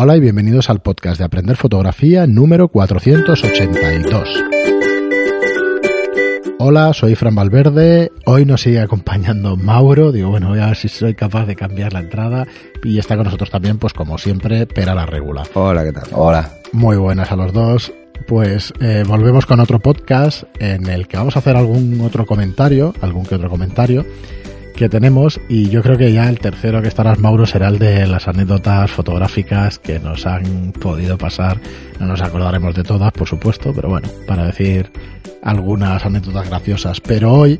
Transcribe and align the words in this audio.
Hola 0.00 0.16
y 0.16 0.20
bienvenidos 0.20 0.70
al 0.70 0.80
podcast 0.80 1.18
de 1.18 1.24
Aprender 1.24 1.56
Fotografía 1.56 2.28
número 2.28 2.68
482. 2.68 4.44
Hola, 6.60 6.92
soy 6.94 7.16
Fran 7.16 7.34
Valverde. 7.34 8.12
Hoy 8.24 8.44
nos 8.44 8.60
sigue 8.60 8.78
acompañando 8.78 9.56
Mauro. 9.56 10.12
Digo, 10.12 10.30
bueno, 10.30 10.50
voy 10.50 10.60
a 10.60 10.66
ver 10.66 10.76
si 10.76 10.88
soy 10.88 11.16
capaz 11.16 11.46
de 11.46 11.56
cambiar 11.56 11.94
la 11.94 11.98
entrada. 11.98 12.46
Y 12.84 13.00
está 13.00 13.16
con 13.16 13.24
nosotros 13.24 13.50
también, 13.50 13.78
pues 13.78 13.92
como 13.92 14.18
siempre, 14.18 14.68
Pera 14.68 14.94
la 14.94 15.04
Regula. 15.04 15.42
Hola, 15.54 15.82
¿qué 15.82 15.90
tal? 15.90 16.04
Hola. 16.12 16.48
Muy 16.70 16.96
buenas 16.96 17.32
a 17.32 17.36
los 17.36 17.52
dos. 17.52 17.92
Pues 18.28 18.72
eh, 18.78 19.02
volvemos 19.04 19.46
con 19.46 19.58
otro 19.58 19.80
podcast 19.80 20.44
en 20.60 20.88
el 20.88 21.08
que 21.08 21.16
vamos 21.16 21.34
a 21.34 21.40
hacer 21.40 21.56
algún 21.56 22.00
otro 22.02 22.24
comentario, 22.24 22.94
algún 23.00 23.26
que 23.26 23.34
otro 23.34 23.50
comentario 23.50 24.06
que 24.78 24.88
tenemos 24.88 25.40
y 25.48 25.68
yo 25.70 25.82
creo 25.82 25.98
que 25.98 26.12
ya 26.12 26.28
el 26.28 26.38
tercero 26.38 26.80
que 26.80 26.86
estarás 26.86 27.18
Mauro 27.18 27.46
será 27.46 27.66
el 27.66 27.80
de 27.80 28.06
las 28.06 28.28
anécdotas 28.28 28.88
fotográficas 28.92 29.80
que 29.80 29.98
nos 29.98 30.24
han 30.24 30.70
podido 30.70 31.18
pasar. 31.18 31.60
No 31.98 32.06
nos 32.06 32.22
acordaremos 32.22 32.76
de 32.76 32.84
todas, 32.84 33.10
por 33.10 33.26
supuesto, 33.26 33.72
pero 33.74 33.88
bueno, 33.88 34.08
para 34.28 34.46
decir 34.46 34.88
algunas 35.42 36.06
anécdotas 36.06 36.48
graciosas. 36.48 37.00
Pero 37.00 37.32
hoy, 37.32 37.58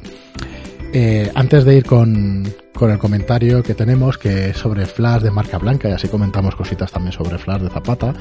eh, 0.92 1.30
antes 1.34 1.65
de 1.65 1.77
ir 1.77 1.84
con, 1.84 2.45
con 2.74 2.91
el 2.91 2.98
comentario 2.98 3.62
que 3.62 3.74
tenemos, 3.74 4.19
que 4.19 4.51
es 4.51 4.56
sobre 4.56 4.87
flash 4.87 5.23
de 5.23 5.30
marca 5.30 5.59
blanca, 5.59 5.88
y 5.88 5.92
así 5.92 6.09
comentamos 6.09 6.55
cositas 6.55 6.92
también 6.92 7.12
sobre 7.12 7.38
flash 7.38 7.62
de 7.62 7.70
Zapata, 7.70 8.15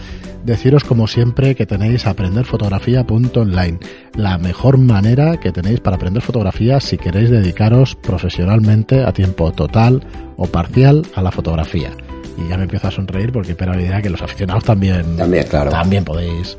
deciros 0.44 0.84
como 0.84 1.08
siempre 1.08 1.56
que 1.56 1.66
tenéis 1.66 2.06
aprenderfotografía.online, 2.06 3.80
la 4.16 4.38
mejor 4.38 4.78
manera 4.78 5.38
que 5.38 5.52
tenéis 5.52 5.80
para 5.80 5.96
aprender 5.96 6.22
fotografía 6.22 6.80
si 6.80 6.98
queréis 6.98 7.30
dedicaros 7.30 7.96
profesionalmente 7.96 9.04
a 9.04 9.14
tiempo 9.14 9.52
total 9.52 10.06
o 10.38 10.48
parcial 10.48 11.04
a 11.16 11.22
la 11.22 11.32
fotografía. 11.32 11.92
Y 12.38 12.50
ya 12.50 12.58
me 12.58 12.64
empiezo 12.64 12.88
a 12.88 12.92
sonreír 12.92 13.32
porque 13.32 13.52
espero 13.52 13.74
la 13.74 13.82
idea 13.82 14.02
que 14.02 14.10
los 14.10 14.22
aficionados 14.22 14.64
también, 14.64 15.18
También, 15.18 15.46
claro. 15.48 15.72
también 15.72 16.04
podéis 16.04 16.58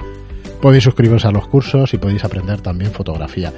podéis 0.60 0.84
suscribiros 0.84 1.24
a 1.24 1.30
los 1.30 1.46
cursos 1.46 1.94
y 1.94 1.98
podéis 1.98 2.24
aprender 2.24 2.61
también 2.61 2.90
fotografía. 2.90 3.52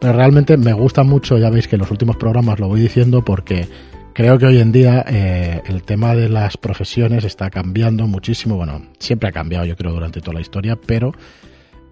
Pero 0.00 0.12
realmente 0.12 0.56
me 0.56 0.72
gusta 0.72 1.02
mucho, 1.02 1.38
ya 1.38 1.50
veis 1.50 1.68
que 1.68 1.76
en 1.76 1.80
los 1.80 1.90
últimos 1.90 2.16
programas 2.16 2.60
lo 2.60 2.68
voy 2.68 2.80
diciendo 2.80 3.24
porque 3.24 3.68
creo 4.12 4.38
que 4.38 4.46
hoy 4.46 4.58
en 4.58 4.72
día 4.72 5.04
eh, 5.08 5.62
el 5.66 5.82
tema 5.82 6.14
de 6.14 6.28
las 6.28 6.56
profesiones 6.56 7.24
está 7.24 7.50
cambiando 7.50 8.06
muchísimo. 8.06 8.56
Bueno, 8.56 8.82
siempre 8.98 9.28
ha 9.28 9.32
cambiado 9.32 9.64
yo 9.64 9.76
creo 9.76 9.92
durante 9.92 10.20
toda 10.20 10.34
la 10.34 10.40
historia, 10.40 10.76
pero 10.76 11.12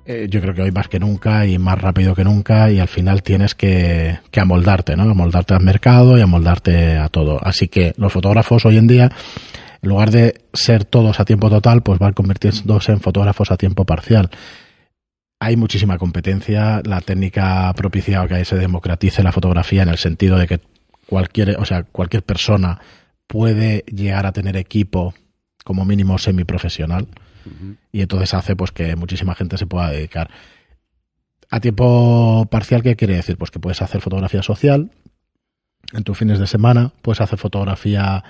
eh, 0.07 0.27
yo 0.29 0.41
creo 0.41 0.55
que 0.55 0.63
hoy 0.63 0.71
más 0.71 0.89
que 0.89 1.01
nunca 1.01 1.47
y 1.47 1.59
más 1.59 1.81
rápido 1.81 2.15
que 2.15 2.25
nunca 2.25 2.71
y 2.71 2.79
al 2.79 2.89
final 2.89 3.23
tienes 3.23 3.55
que, 3.55 4.19
que 4.31 4.41
amoldarte, 4.41 4.97
¿no? 4.97 5.05
Amoldarte 5.05 5.55
al 5.55 5.63
mercado 5.63 6.19
y 6.19 6.21
amoldarte 6.21 6.97
a 6.99 7.09
todo. 7.09 7.39
Así 7.43 7.69
que 7.69 7.95
los 7.97 8.13
fotógrafos 8.13 8.67
hoy 8.67 8.77
en 8.77 8.87
día 8.87 9.11
en 9.85 9.91
lugar 9.91 10.11
de 10.11 10.41
ser 10.55 10.87
todos 10.87 11.21
a 11.21 11.27
tiempo 11.27 11.51
total, 11.51 11.83
pues 11.83 11.99
van 11.99 12.15
convirtiéndose 12.15 12.93
en 12.93 13.01
fotógrafos 13.01 13.51
a 13.51 13.59
tiempo 13.59 13.85
parcial. 13.85 14.31
Hay 15.45 15.59
muchísima 15.59 15.99
competencia, 15.99 16.81
la 16.87 17.03
técnica 17.03 17.69
ha 17.69 17.75
propiciado 17.75 18.27
que 18.27 18.47
se 18.47 18.57
democratice 18.57 19.23
la 19.23 19.31
fotografía 19.31 19.83
en 19.83 19.91
el 19.91 19.99
sentido 19.99 20.39
de 20.39 20.47
que 20.47 20.61
cualquier, 21.07 21.61
o 21.61 21.67
sea, 21.67 21.83
cualquier 21.83 22.23
persona 22.23 22.81
puede 23.27 23.85
llegar 23.95 24.25
a 24.25 24.33
tener 24.33 24.57
equipo 24.57 25.13
como 25.63 25.85
mínimo 25.85 26.17
semiprofesional 26.17 27.09
y 27.93 28.01
entonces 28.01 28.33
hace 28.33 28.57
pues 28.57 28.73
que 28.73 28.97
muchísima 28.97 29.35
gente 29.35 29.59
se 29.59 29.67
pueda 29.67 29.91
dedicar. 29.91 30.31
A 31.51 31.61
tiempo 31.61 32.49
parcial, 32.51 32.83
¿qué 32.83 32.97
quiere 32.97 33.17
decir? 33.17 33.37
Pues 33.37 33.51
que 33.51 33.61
puedes 33.61 33.83
hacer 33.83 34.01
fotografía 34.01 34.43
social 34.43 34.93
en 35.93 36.05
tus 36.05 36.17
fines 36.17 36.39
de 36.39 36.47
semana, 36.47 36.95
puedes 37.03 37.21
hacer 37.21 37.39
fotografía 37.39 38.25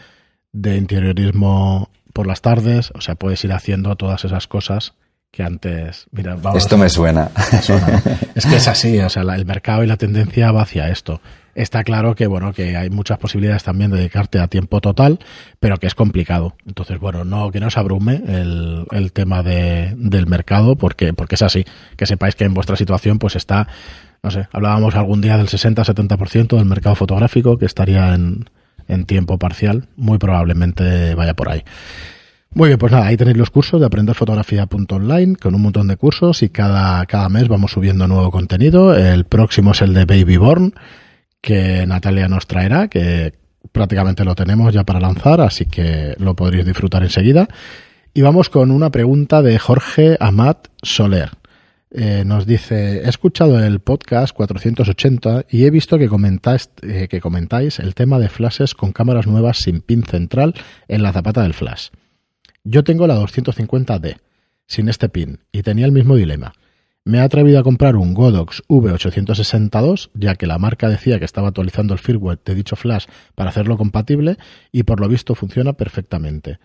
de 0.50 0.78
interiorismo 0.78 1.90
por 2.12 2.26
las 2.26 2.42
tardes, 2.42 2.90
o 2.92 3.00
sea, 3.00 3.14
puedes 3.14 3.44
ir 3.44 3.52
haciendo 3.52 3.94
todas 3.94 4.24
esas 4.24 4.48
cosas 4.48 4.94
que 5.34 5.42
antes, 5.42 6.06
mira, 6.12 6.36
vamos 6.36 6.62
Esto 6.62 6.78
me 6.78 6.88
suena. 6.88 7.30
suena. 7.62 8.02
Es 8.34 8.46
que 8.46 8.56
es 8.56 8.68
así, 8.68 8.98
o 9.00 9.08
sea, 9.08 9.24
la- 9.24 9.34
el 9.36 9.44
mercado 9.46 9.82
y 9.82 9.86
la 9.86 9.96
tendencia 9.96 10.52
va 10.52 10.62
hacia 10.62 10.88
esto. 10.90 11.20
Está 11.54 11.84
claro 11.84 12.14
que, 12.16 12.26
bueno, 12.26 12.52
que 12.52 12.76
hay 12.76 12.90
muchas 12.90 13.18
posibilidades 13.18 13.62
también 13.62 13.90
de 13.92 13.98
dedicarte 13.98 14.40
a 14.40 14.48
tiempo 14.48 14.80
total, 14.80 15.20
pero 15.60 15.76
que 15.78 15.86
es 15.86 15.94
complicado. 15.94 16.56
Entonces, 16.66 16.98
bueno, 16.98 17.24
no, 17.24 17.50
que 17.52 17.60
no 17.60 17.68
os 17.68 17.76
abrume 17.78 18.22
el, 18.26 18.86
el 18.90 19.12
tema 19.12 19.42
de, 19.44 19.94
del 19.96 20.26
mercado, 20.26 20.74
porque, 20.76 21.12
porque 21.12 21.36
es 21.36 21.42
así. 21.42 21.64
Que 21.96 22.06
sepáis 22.06 22.34
que 22.34 22.44
en 22.44 22.54
vuestra 22.54 22.74
situación, 22.76 23.18
pues 23.20 23.36
está, 23.36 23.68
no 24.22 24.30
sé, 24.32 24.48
hablábamos 24.52 24.96
algún 24.96 25.20
día 25.20 25.36
del 25.36 25.46
60-70% 25.48 26.56
del 26.56 26.64
mercado 26.64 26.96
fotográfico 26.96 27.56
que 27.56 27.66
estaría 27.66 28.14
en, 28.14 28.50
en 28.88 29.04
tiempo 29.06 29.38
parcial. 29.38 29.86
Muy 29.96 30.18
probablemente 30.18 31.14
vaya 31.14 31.34
por 31.34 31.50
ahí. 31.50 31.62
Muy 32.56 32.68
bien, 32.68 32.78
pues 32.78 32.92
nada, 32.92 33.06
ahí 33.06 33.16
tenéis 33.16 33.36
los 33.36 33.50
cursos 33.50 33.80
de 33.80 33.86
aprenderfotografía.online 33.86 35.34
con 35.34 35.56
un 35.56 35.62
montón 35.62 35.88
de 35.88 35.96
cursos 35.96 36.40
y 36.44 36.50
cada, 36.50 37.04
cada 37.06 37.28
mes 37.28 37.48
vamos 37.48 37.72
subiendo 37.72 38.06
nuevo 38.06 38.30
contenido. 38.30 38.96
El 38.96 39.24
próximo 39.24 39.72
es 39.72 39.82
el 39.82 39.92
de 39.92 40.04
Baby 40.04 40.36
Born, 40.36 40.72
que 41.40 41.84
Natalia 41.84 42.28
nos 42.28 42.46
traerá, 42.46 42.86
que 42.86 43.32
prácticamente 43.72 44.24
lo 44.24 44.36
tenemos 44.36 44.72
ya 44.72 44.84
para 44.84 45.00
lanzar, 45.00 45.40
así 45.40 45.66
que 45.66 46.14
lo 46.18 46.36
podréis 46.36 46.64
disfrutar 46.64 47.02
enseguida. 47.02 47.48
Y 48.14 48.22
vamos 48.22 48.50
con 48.50 48.70
una 48.70 48.90
pregunta 48.90 49.42
de 49.42 49.58
Jorge 49.58 50.16
Amat 50.20 50.68
Soler. 50.80 51.30
Eh, 51.90 52.22
nos 52.24 52.46
dice, 52.46 52.98
he 53.04 53.08
escuchado 53.08 53.58
el 53.64 53.80
podcast 53.80 54.32
480 54.32 55.46
y 55.50 55.64
he 55.64 55.70
visto 55.70 55.98
que 55.98 56.08
comentáis, 56.08 56.70
eh, 56.82 57.08
que 57.08 57.20
comentáis 57.20 57.80
el 57.80 57.96
tema 57.96 58.20
de 58.20 58.28
flashes 58.28 58.74
con 58.74 58.92
cámaras 58.92 59.26
nuevas 59.26 59.58
sin 59.58 59.80
pin 59.80 60.04
central 60.04 60.54
en 60.86 61.02
la 61.02 61.12
zapata 61.12 61.42
del 61.42 61.54
flash. 61.54 61.88
Yo 62.66 62.82
tengo 62.82 63.06
la 63.06 63.20
250D, 63.20 64.16
sin 64.66 64.88
este 64.88 65.10
pin, 65.10 65.40
y 65.52 65.62
tenía 65.62 65.84
el 65.84 65.92
mismo 65.92 66.16
dilema. 66.16 66.54
Me 67.04 67.18
he 67.18 67.20
atrevido 67.20 67.60
a 67.60 67.62
comprar 67.62 67.94
un 67.96 68.14
Godox 68.14 68.62
V862, 68.68 70.08
ya 70.14 70.36
que 70.36 70.46
la 70.46 70.56
marca 70.56 70.88
decía 70.88 71.18
que 71.18 71.26
estaba 71.26 71.48
actualizando 71.48 71.92
el 71.92 72.00
firmware 72.00 72.40
de 72.42 72.54
dicho 72.54 72.74
flash 72.74 73.04
para 73.34 73.50
hacerlo 73.50 73.76
compatible, 73.76 74.38
y 74.72 74.84
por 74.84 75.00
lo 75.00 75.08
visto 75.08 75.34
funciona 75.34 75.74
perfectamente, 75.74 76.58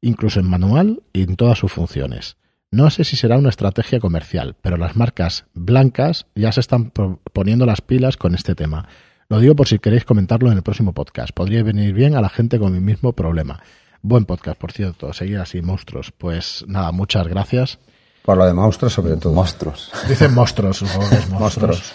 incluso 0.00 0.38
en 0.38 0.46
manual 0.46 1.02
y 1.12 1.22
en 1.22 1.34
todas 1.34 1.58
sus 1.58 1.72
funciones. 1.72 2.36
No 2.70 2.88
sé 2.90 3.02
si 3.02 3.16
será 3.16 3.36
una 3.36 3.48
estrategia 3.48 3.98
comercial, 3.98 4.54
pero 4.62 4.76
las 4.76 4.94
marcas 4.94 5.46
blancas 5.54 6.26
ya 6.36 6.52
se 6.52 6.60
están 6.60 6.92
poniendo 7.32 7.66
las 7.66 7.80
pilas 7.80 8.16
con 8.16 8.36
este 8.36 8.54
tema. 8.54 8.86
Lo 9.28 9.40
digo 9.40 9.56
por 9.56 9.66
si 9.66 9.80
queréis 9.80 10.04
comentarlo 10.04 10.52
en 10.52 10.58
el 10.58 10.62
próximo 10.62 10.92
podcast. 10.94 11.32
Podría 11.34 11.64
venir 11.64 11.92
bien 11.94 12.14
a 12.14 12.20
la 12.20 12.28
gente 12.28 12.60
con 12.60 12.72
mi 12.72 12.80
mismo 12.80 13.14
problema. 13.14 13.60
Buen 14.02 14.24
podcast, 14.24 14.58
por 14.58 14.72
cierto. 14.72 15.12
Seguir 15.12 15.38
así, 15.38 15.62
monstruos. 15.62 16.12
Pues 16.16 16.64
nada, 16.66 16.90
muchas 16.92 17.26
gracias. 17.28 17.78
Por 18.24 18.36
lo 18.36 18.46
de 18.46 18.52
monstruos, 18.54 18.92
sobre 18.92 19.16
todo. 19.16 19.32
Monstruos. 19.32 19.90
Dicen 20.08 20.32
monstruos, 20.34 20.76
supongo 20.78 21.08
que 21.10 21.16
es 21.16 21.28
monstruos. 21.30 21.92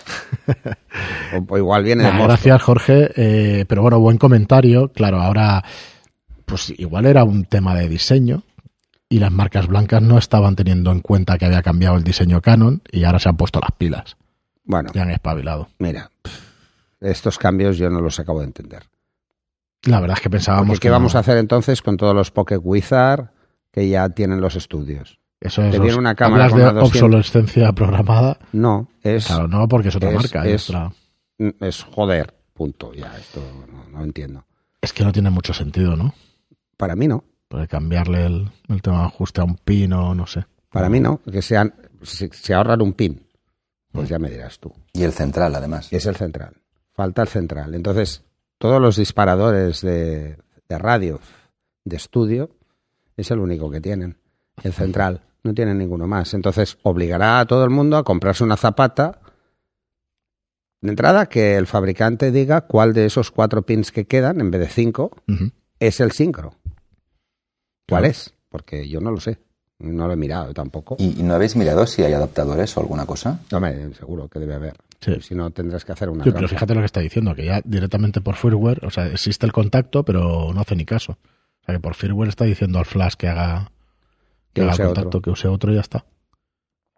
O, 1.34 1.45
o 1.53 1.57
igual 1.57 1.84
viene 1.84 2.03
de 2.03 2.09
Nada, 2.09 2.19
monstruos. 2.19 2.44
gracias, 2.44 2.63
Jorge. 2.63 3.12
Eh, 3.16 3.66
pero 3.68 3.81
bueno, 3.81 4.00
buen 4.00 4.18
comentario. 4.18 4.90
Claro, 4.91 5.22
ahora, 5.22 5.63
pues 6.45 6.73
igual 6.78 7.06
era 7.06 7.23
un 7.23 7.45
tema 7.45 7.75
de 7.75 7.88
diseño 7.88 8.44
y 9.09 9.19
las 9.19 9.31
marcas 9.31 9.68
blancas 9.68 10.01
no 10.01 10.18
estaban 10.18 10.56
teniendo 10.57 10.91
en 10.91 11.00
cuenta 11.01 11.38
que 11.38 11.45
había 11.45 11.62
cambiado 11.62 11.95
el 11.95 12.03
diseño 12.03 12.41
Canon 12.41 12.81
y 12.91 13.06
ahora 13.06 13.19
se 13.19 13.29
han 13.29 13.38
puesto 13.38 13.59
las 13.62 13.72
pilas. 13.78 14.18
Bueno, 14.66 14.89
Ya 14.94 15.03
han 15.03 15.12
espabilado. 15.12 15.69
mira, 15.79 16.12
estos 17.00 17.38
cambios 17.38 17.78
yo 17.78 17.89
no 17.89 18.01
los 18.01 18.19
acabo 18.19 18.39
de 18.41 18.47
entender. 18.47 18.84
La 19.83 19.99
verdad 19.99 20.17
es 20.17 20.23
que 20.23 20.29
pensábamos 20.29 20.67
Porque, 20.67 20.79
que 20.79 20.88
¿Qué 20.88 20.91
vamos 20.91 21.13
no. 21.13 21.17
a 21.17 21.21
hacer 21.21 21.38
entonces 21.38 21.81
con 21.81 21.97
todos 21.97 22.15
los 22.15 22.31
Pocket 22.31 22.59
Wizard 22.61 23.31
que 23.71 23.88
ya 23.89 24.09
tienen 24.09 24.41
los 24.41 24.55
estudios? 24.55 25.19
Eso 25.39 25.61
es. 25.63 25.77
Los- 25.77 25.95
una 25.95 26.15
cámara 26.15 26.45
hablas 26.45 26.51
con 26.51 26.59
de 26.59 26.63
una 26.71 26.79
200. 26.81 27.01
obsolescencia 27.03 27.71
programada. 27.73 28.39
No, 28.53 28.89
es, 29.03 29.27
Claro, 29.27 29.47
no, 29.47 29.67
porque 29.67 29.89
es 29.89 29.95
otra 29.95 30.09
es- 30.09 30.15
marca. 30.15 30.47
es- 30.47 30.69
otra- 30.69 30.91
es 31.59 31.83
joder, 31.83 32.33
punto. 32.53 32.91
Ya, 32.93 33.15
esto 33.17 33.41
no, 33.71 33.88
no 33.97 34.03
entiendo. 34.03 34.45
Es 34.81 34.93
que 34.93 35.03
no 35.03 35.11
tiene 35.11 35.29
mucho 35.29 35.53
sentido, 35.53 35.95
¿no? 35.95 36.13
Para 36.75 36.95
mí 36.95 37.07
no. 37.07 37.23
Puede 37.47 37.67
cambiarle 37.67 38.25
el, 38.25 38.49
el 38.67 38.81
tema 38.81 38.99
de 39.01 39.05
ajuste 39.05 39.41
a 39.41 39.44
un 39.45 39.56
pin 39.56 39.94
o 39.94 40.13
no 40.15 40.25
sé. 40.27 40.45
Para 40.71 40.89
mí 40.89 41.00
no. 41.00 41.21
Que 41.31 41.41
sean, 41.41 41.74
se, 42.01 42.29
se 42.33 42.53
ahorran 42.53 42.81
un 42.81 42.94
pin. 42.94 43.24
Pues 43.91 44.09
ya 44.09 44.19
me 44.19 44.29
dirás 44.29 44.59
tú. 44.59 44.74
Y 44.94 45.03
el 45.03 45.13
central, 45.13 45.56
además. 45.56 45.91
Y 45.94 45.95
es 45.95 46.06
el 46.07 46.15
central. 46.15 46.56
Falta 46.94 47.21
el 47.21 47.27
central. 47.29 47.74
Entonces, 47.74 48.24
todos 48.57 48.81
los 48.81 48.95
disparadores 48.98 49.81
de, 49.81 50.38
de 50.68 50.77
radio, 50.77 51.19
de 51.86 51.95
estudio, 51.95 52.50
es 53.15 53.31
el 53.31 53.39
único 53.39 53.69
que 53.71 53.81
tienen. 53.81 54.18
El 54.63 54.74
central. 54.74 55.21
No 55.44 55.54
tienen 55.54 55.77
ninguno 55.77 56.07
más. 56.07 56.33
Entonces, 56.33 56.77
obligará 56.83 57.39
a 57.39 57.45
todo 57.45 57.63
el 57.63 57.69
mundo 57.69 57.98
a 57.98 58.04
comprarse 58.04 58.44
una 58.44 58.57
zapata. 58.57 59.21
De 60.81 60.89
entrada, 60.89 61.27
que 61.27 61.56
el 61.56 61.68
fabricante 61.68 62.31
diga 62.31 62.62
cuál 62.62 62.94
de 62.94 63.06
esos 63.06 63.31
cuatro 63.31 63.62
pins 63.63 63.92
que 63.92 64.06
quedan, 64.06 64.42
en 64.42 64.51
vez 64.51 64.62
de 64.62 64.68
cinco, 64.68 65.12
es 65.80 66.00
el 66.00 66.12
sincro. 66.12 66.53
¿Cuál 67.88 68.01
Claro. 68.01 68.07
es? 68.07 68.33
Porque 68.50 68.88
yo 68.89 69.00
no 69.00 69.12
lo 69.12 69.19
sé. 69.19 69.39
No 69.80 70.07
lo 70.07 70.13
he 70.13 70.18
mirado 70.18 70.53
tampoco. 70.53 70.95
¿Y, 71.00 71.19
y 71.19 71.24
no 71.24 71.36
habéis 71.36 71.56
mirado 71.56 71.86
si 71.86 72.03
hay 72.03 72.13
adaptadores 72.13 72.75
o 72.75 72.81
alguna 72.81 73.06
cosa? 73.06 73.39
Hombre, 73.51 73.94
seguro 73.94 74.27
que 74.27 74.39
debe 74.39 74.56
haber. 74.56 74.75
Sí. 74.99 75.15
Si 75.21 75.35
no, 75.35 75.51
tendrás 75.51 75.85
que 75.85 75.91
hacer 75.91 76.09
una. 76.09 76.23
Sí, 76.23 76.31
pero 76.31 76.47
fíjate 76.47 76.73
lo 76.73 76.81
que 76.81 76.85
está 76.88 76.99
diciendo, 77.01 77.35
que 77.35 77.45
ya 77.45 77.61
directamente 77.63 78.19
por 78.21 78.35
firmware, 78.35 78.83
o 78.85 78.89
sea, 78.89 79.07
existe 79.07 79.45
el 79.45 79.51
contacto, 79.51 80.03
pero 80.03 80.51
no 80.53 80.61
hace 80.61 80.75
ni 80.75 80.85
caso. 80.85 81.13
O 81.61 81.65
sea, 81.65 81.75
que 81.75 81.79
por 81.79 81.94
firmware 81.95 82.29
está 82.29 82.45
diciendo 82.45 82.79
al 82.79 82.85
flash 82.85 83.13
que 83.13 83.27
haga 83.27 83.71
Que 84.53 84.61
Que 84.61 84.69
haga 84.69 84.85
contacto, 84.85 85.07
otro. 85.09 85.21
que 85.21 85.29
use 85.29 85.47
otro 85.47 85.71
y 85.71 85.75
ya 85.75 85.81
está. 85.81 86.05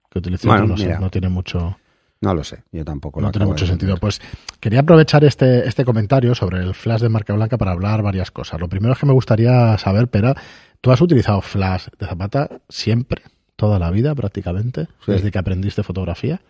Que 0.09 0.19
utilice 0.19 0.47
Bueno, 0.47 0.63
otro, 0.63 0.73
no 0.75 0.77
sé, 0.77 0.85
mira. 0.85 0.99
no 0.99 1.09
tiene 1.09 1.29
mucho... 1.29 1.77
No 2.21 2.33
lo 2.33 2.43
sé, 2.43 2.63
yo 2.71 2.83
tampoco. 2.83 3.21
lo 3.21 3.27
No 3.27 3.31
tiene 3.31 3.45
mucho 3.45 3.65
sentido. 3.65 3.95
Pues 3.97 4.19
quería 4.59 4.81
aprovechar 4.81 5.23
este, 5.23 5.67
este 5.67 5.85
comentario 5.85 6.35
sobre 6.35 6.59
el 6.59 6.73
flash 6.73 7.01
de 7.01 7.07
marca 7.09 7.33
blanca 7.33 7.57
para 7.57 7.71
hablar 7.71 8.01
varias 8.01 8.29
cosas. 8.31 8.59
Lo 8.59 8.67
primero 8.67 8.93
es 8.93 8.99
que 8.99 9.05
me 9.05 9.13
gustaría 9.13 9.77
saber, 9.77 10.09
Pera, 10.09 10.35
¿tú 10.81 10.91
has 10.91 10.99
utilizado 10.99 11.41
flash 11.41 11.87
de 11.97 12.07
zapata 12.07 12.49
siempre? 12.67 13.23
¿Toda 13.55 13.79
la 13.79 13.89
vida 13.91 14.15
prácticamente? 14.15 14.87
Sí. 15.05 15.11
¿Desde 15.13 15.31
que 15.31 15.37
aprendiste 15.37 15.81
fotografía? 15.83 16.41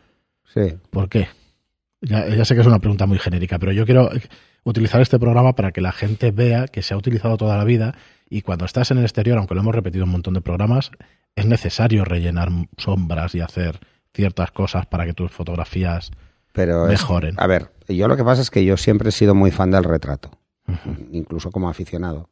Sí, 0.53 0.73
¿Por 0.89 1.07
qué? 1.09 1.27
Ya, 2.01 2.27
ya 2.27 2.45
sé 2.45 2.55
que 2.55 2.61
es 2.61 2.67
una 2.67 2.79
pregunta 2.79 3.05
muy 3.05 3.19
genérica, 3.19 3.59
pero 3.59 3.71
yo 3.73 3.85
quiero 3.85 4.09
utilizar 4.63 5.01
este 5.01 5.19
programa 5.19 5.53
para 5.53 5.71
que 5.71 5.81
la 5.81 5.91
gente 5.91 6.31
vea 6.31 6.67
que 6.67 6.81
se 6.81 6.93
ha 6.93 6.97
utilizado 6.97 7.35
toda 7.37 7.57
la 7.57 7.63
vida 7.65 7.95
y 8.29 8.41
cuando 8.41 8.65
estás 8.65 8.91
en 8.91 8.99
el 8.99 9.03
exterior, 9.03 9.37
aunque 9.37 9.53
lo 9.55 9.61
hemos 9.61 9.75
repetido 9.75 10.05
un 10.05 10.11
montón 10.11 10.33
de 10.33 10.41
programas, 10.41 10.91
es 11.35 11.45
necesario 11.45 12.05
rellenar 12.05 12.49
sombras 12.77 13.35
y 13.35 13.41
hacer 13.41 13.79
ciertas 14.13 14.51
cosas 14.51 14.85
para 14.85 15.05
que 15.05 15.13
tus 15.13 15.31
fotografías 15.31 16.11
pero 16.53 16.85
es- 16.85 17.01
mejoren. 17.01 17.35
a 17.37 17.47
ver, 17.47 17.71
yo 17.87 18.07
lo 18.07 18.15
que 18.17 18.23
pasa 18.23 18.41
es 18.41 18.49
que 18.49 18.63
yo 18.65 18.77
siempre 18.77 19.09
he 19.09 19.11
sido 19.11 19.35
muy 19.35 19.51
fan 19.51 19.71
del 19.71 19.83
retrato, 19.83 20.31
incluso 21.11 21.51
como 21.51 21.69
aficionado. 21.69 22.29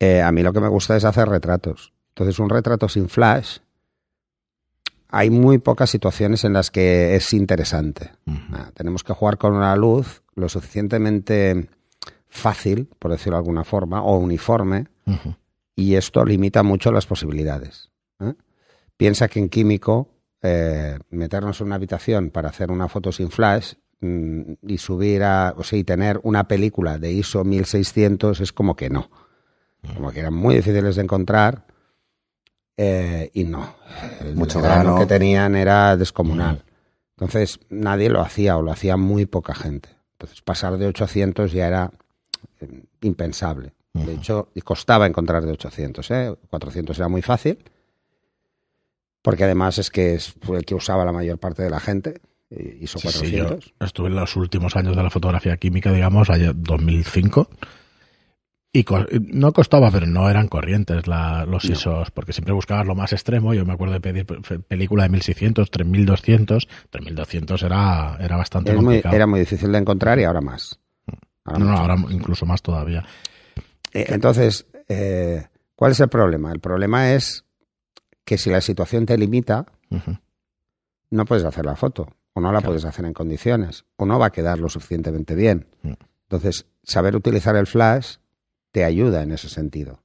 Eh, 0.00 0.20
a 0.22 0.30
mí 0.32 0.42
lo 0.42 0.52
que 0.52 0.60
me 0.60 0.68
gusta 0.68 0.96
es 0.96 1.04
hacer 1.04 1.28
retratos. 1.28 1.92
Entonces, 2.10 2.38
un 2.38 2.50
retrato 2.50 2.88
sin 2.88 3.08
flash, 3.08 3.58
hay 5.08 5.30
muy 5.30 5.58
pocas 5.58 5.90
situaciones 5.90 6.44
en 6.44 6.52
las 6.52 6.70
que 6.70 7.16
es 7.16 7.32
interesante. 7.32 8.12
Ah, 8.52 8.70
tenemos 8.74 9.02
que 9.02 9.14
jugar 9.14 9.38
con 9.38 9.54
una 9.54 9.74
luz 9.74 10.22
lo 10.34 10.48
suficientemente 10.48 11.68
fácil, 12.28 12.88
por 12.98 13.10
decirlo 13.10 13.36
de 13.36 13.40
alguna 13.40 13.64
forma, 13.64 14.02
o 14.02 14.18
uniforme, 14.18 14.86
y 15.74 15.94
esto 15.94 16.24
limita 16.24 16.62
mucho 16.62 16.92
las 16.92 17.06
posibilidades. 17.06 17.90
¿eh? 18.20 18.34
Piensa 18.96 19.28
que 19.28 19.38
en 19.38 19.48
químico, 19.48 20.10
eh, 20.42 20.98
meternos 21.10 21.60
en 21.60 21.68
una 21.68 21.76
habitación 21.76 22.30
para 22.30 22.50
hacer 22.50 22.70
una 22.70 22.88
foto 22.88 23.10
sin 23.10 23.30
flash 23.30 23.74
mm, 24.00 24.52
y 24.66 24.78
subir 24.78 25.22
a, 25.22 25.54
o 25.56 25.64
sea, 25.64 25.78
y 25.78 25.84
tener 25.84 26.20
una 26.22 26.46
película 26.46 26.98
de 26.98 27.12
ISO 27.12 27.44
1600 27.44 28.40
es 28.40 28.52
como 28.52 28.76
que 28.76 28.90
no. 28.90 29.10
Como 29.94 30.10
que 30.10 30.20
eran 30.20 30.34
muy 30.34 30.56
difíciles 30.56 30.96
de 30.96 31.02
encontrar 31.02 31.67
eh, 32.78 33.30
y 33.34 33.44
no. 33.44 33.74
El 34.20 34.34
Mucho 34.36 34.60
grano 34.62 34.82
grano. 34.84 34.98
que 35.00 35.06
tenían 35.06 35.54
era 35.56 35.96
descomunal. 35.98 36.64
Entonces 37.16 37.60
nadie 37.68 38.08
lo 38.08 38.20
hacía 38.22 38.56
o 38.56 38.62
lo 38.62 38.70
hacía 38.72 38.96
muy 38.96 39.26
poca 39.26 39.54
gente. 39.54 39.90
Entonces 40.12 40.40
pasar 40.40 40.78
de 40.78 40.86
800 40.86 41.52
ya 41.52 41.66
era 41.66 41.90
eh, 42.60 42.84
impensable. 43.02 43.74
De 43.92 44.14
hecho, 44.14 44.48
y 44.54 44.60
costaba 44.60 45.06
encontrar 45.06 45.44
de 45.44 45.50
800. 45.52 46.10
¿eh? 46.12 46.34
400 46.50 46.96
era 46.98 47.08
muy 47.08 47.20
fácil, 47.22 47.58
porque 49.22 49.44
además 49.44 49.78
es 49.78 49.90
que 49.90 50.14
es- 50.14 50.34
fue 50.42 50.58
el 50.58 50.64
que 50.64 50.74
usaba 50.76 51.04
la 51.04 51.12
mayor 51.12 51.38
parte 51.38 51.62
de 51.62 51.70
la 51.70 51.80
gente. 51.80 52.20
eh, 52.50 52.78
ISO 52.80 52.98
Sí, 52.98 53.08
sí, 53.08 53.30
yo 53.32 53.44
400. 53.44 53.74
estuve 53.80 54.08
en 54.08 54.14
los 54.16 54.34
últimos 54.36 54.74
años 54.76 54.96
de 54.96 55.02
la 55.02 55.10
fotografía 55.10 55.56
química, 55.58 55.92
digamos, 55.92 56.30
allá 56.30 56.52
2005. 56.54 57.50
Y 58.72 58.84
co- 58.84 59.06
no 59.32 59.52
costaba, 59.52 59.90
pero 59.90 60.06
no 60.06 60.28
eran 60.28 60.46
corrientes 60.46 61.06
la- 61.06 61.46
los 61.46 61.64
No. 61.64 61.72
ISOs, 61.72 62.10
porque 62.10 62.32
siempre 62.34 62.52
buscabas 62.52 62.86
lo 62.86 62.94
más 62.94 63.12
extremo. 63.14 63.54
Yo 63.54 63.64
me 63.64 63.72
acuerdo 63.72 63.94
de 63.94 64.00
pedir 64.00 64.26
pe- 64.26 64.58
película 64.60 65.04
de 65.04 65.08
1600, 65.08 65.70
3200. 65.70 66.68
3200 66.90 67.62
era, 67.62 68.18
era 68.20 68.36
bastante 68.36 68.72
Es 68.72 68.76
muy- 68.82 69.00
era 69.02 69.26
muy 69.26 69.40
difícil 69.40 69.72
de 69.72 69.78
encontrar 69.78 70.18
y 70.18 70.24
ahora 70.24 70.42
más. 70.42 70.78
Ahora 71.44 71.58
no, 71.58 71.64
no, 71.64 71.78
ahora 71.78 71.96
más. 71.96 72.12
incluso 72.12 72.44
más 72.44 72.60
todavía. 72.60 73.04
Eh, 73.94 74.04
Entonces, 74.08 74.66
eh, 74.88 75.46
¿cuál 75.74 75.92
es 75.92 76.00
el 76.00 76.08
problema? 76.08 76.52
El 76.52 76.60
problema 76.60 77.12
es 77.14 77.46
que 78.26 78.36
si 78.36 78.50
la 78.50 78.60
situación 78.60 79.06
te 79.06 79.16
limita, 79.16 79.64
no 81.10 81.24
puedes 81.24 81.44
hacer 81.46 81.64
la 81.64 81.74
foto, 81.74 82.06
o 82.34 82.40
no 82.42 82.48
la 82.52 82.58
Claro. 82.58 82.66
puedes 82.66 82.84
hacer 82.84 83.06
en 83.06 83.14
condiciones, 83.14 83.86
o 83.96 84.04
no 84.04 84.18
va 84.18 84.26
a 84.26 84.30
quedar 84.30 84.58
lo 84.58 84.68
suficientemente 84.68 85.34
bien. 85.34 85.66
Mm. 85.82 85.92
Entonces, 86.24 86.66
saber 86.82 87.16
utilizar 87.16 87.56
el 87.56 87.66
flash 87.66 88.16
te 88.78 88.84
ayuda 88.84 89.24
en 89.24 89.32
ese 89.32 89.48
sentido. 89.48 90.04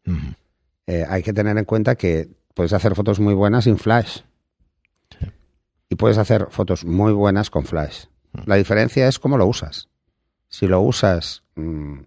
Eh, 0.88 1.06
hay 1.08 1.22
que 1.22 1.32
tener 1.32 1.56
en 1.60 1.64
cuenta 1.66 1.94
que 1.94 2.32
puedes 2.56 2.74
hacer 2.74 2.96
fotos 2.96 3.20
muy 3.20 3.36
buenas 3.36 3.66
sin 3.66 3.78
flash. 3.78 4.22
Sí. 5.12 5.28
Y 5.90 5.96
puedes 5.96 6.18
hacer 6.18 6.48
fotos 6.50 6.84
muy 6.84 7.14
buenas 7.14 7.52
con 7.52 7.66
flash. 7.66 8.06
La 8.48 8.56
diferencia 8.56 9.08
es 9.08 9.20
cómo 9.20 9.38
lo 9.38 9.46
usas. 9.46 9.90
Si 10.50 10.66
lo 10.66 10.82
usas 10.82 11.44
mm, 11.54 12.00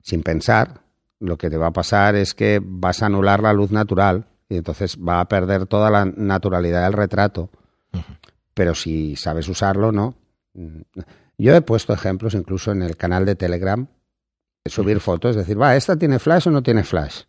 sin 0.00 0.22
pensar, 0.22 0.82
lo 1.18 1.36
que 1.38 1.50
te 1.50 1.56
va 1.56 1.66
a 1.66 1.72
pasar 1.72 2.14
es 2.14 2.34
que 2.34 2.60
vas 2.64 3.02
a 3.02 3.06
anular 3.06 3.42
la 3.42 3.52
luz 3.52 3.72
natural 3.72 4.28
y 4.48 4.58
entonces 4.58 4.96
va 4.96 5.18
a 5.18 5.26
perder 5.28 5.66
toda 5.66 5.90
la 5.90 6.04
naturalidad 6.04 6.84
del 6.84 6.92
retrato. 6.92 7.50
Pero 8.54 8.76
si 8.76 9.16
sabes 9.16 9.48
usarlo, 9.48 9.90
no. 9.90 10.14
Mm, 10.54 10.82
Yo 11.36 11.56
he 11.56 11.62
puesto 11.62 11.92
ejemplos 11.92 12.34
incluso 12.34 12.70
en 12.70 12.82
el 12.82 12.96
canal 12.96 13.26
de 13.26 13.34
Telegram, 13.34 13.88
subir 14.66 15.00
fotos, 15.00 15.36
decir, 15.36 15.60
va, 15.60 15.76
¿esta 15.76 15.96
tiene 15.96 16.18
flash 16.18 16.48
o 16.48 16.50
no 16.50 16.62
tiene 16.62 16.84
flash? 16.84 17.22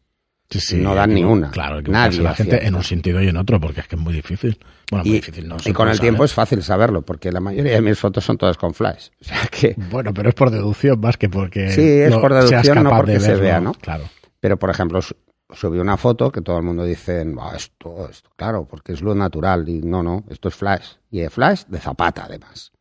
Sí, 0.49 0.59
sí, 0.59 0.75
No 0.77 0.93
dan 0.93 1.11
equivo- 1.11 1.15
ni 1.15 1.23
una. 1.23 1.51
Claro, 1.51 1.75
Nadie 1.81 2.17
equivocarse 2.17 2.21
la 2.21 2.35
gente 2.35 2.67
en 2.67 2.75
un 2.75 2.83
sentido 2.83 3.21
y 3.23 3.27
en 3.29 3.37
otro, 3.37 3.59
porque 3.59 3.79
es 3.81 3.87
que 3.87 3.95
es 3.95 4.01
muy 4.01 4.13
difícil. 4.13 4.59
Bueno, 4.91 5.03
muy 5.05 5.11
Y, 5.13 5.15
difícil, 5.15 5.47
no. 5.47 5.57
y 5.65 5.73
con 5.73 5.87
el 5.89 5.99
tiempo 5.99 6.23
es 6.25 6.33
fácil 6.33 6.61
saberlo, 6.61 7.01
porque 7.01 7.31
la 7.31 7.39
mayoría 7.39 7.73
de 7.73 7.81
mis 7.81 7.97
fotos 7.97 8.23
son 8.23 8.37
todas 8.37 8.57
con 8.57 8.73
flash. 8.73 9.07
O 9.21 9.23
sea 9.25 9.47
que, 9.49 9.73
Bueno, 9.89 10.13
pero 10.13 10.29
es 10.29 10.35
por 10.35 10.51
deducción 10.51 10.99
más 10.99 11.17
que 11.17 11.29
porque. 11.29 11.71
Sí, 11.71 11.81
es 11.81 12.15
por 12.15 12.33
deducción, 12.33 12.83
no 12.83 12.89
porque 12.91 13.13
de 13.13 13.19
se 13.21 13.35
vea, 13.35 13.59
¿no? 13.59 13.73
Claro. 13.73 14.03
pero 14.39 14.57
por 14.59 14.69
ejemplo, 14.69 15.01
su- 15.01 15.15
subí 15.55 15.79
una 15.79 15.97
foto 15.97 16.31
que 16.31 16.41
todo 16.41 16.57
el 16.57 16.63
mundo 16.63 16.83
dice, 16.83 17.23
"Buah, 17.23 17.55
esto, 17.55 18.07
esto, 18.09 18.29
claro, 18.35 18.67
porque 18.69 18.93
es 18.93 19.01
luz 19.01 19.15
natural. 19.15 19.67
Y 19.69 19.81
no, 19.81 20.03
no, 20.03 20.23
esto 20.29 20.49
es 20.49 20.55
flash. 20.55 20.85
Y 21.09 21.21
de 21.21 21.29
flash 21.31 21.63
de 21.67 21.79
zapata, 21.79 22.25
además. 22.25 22.71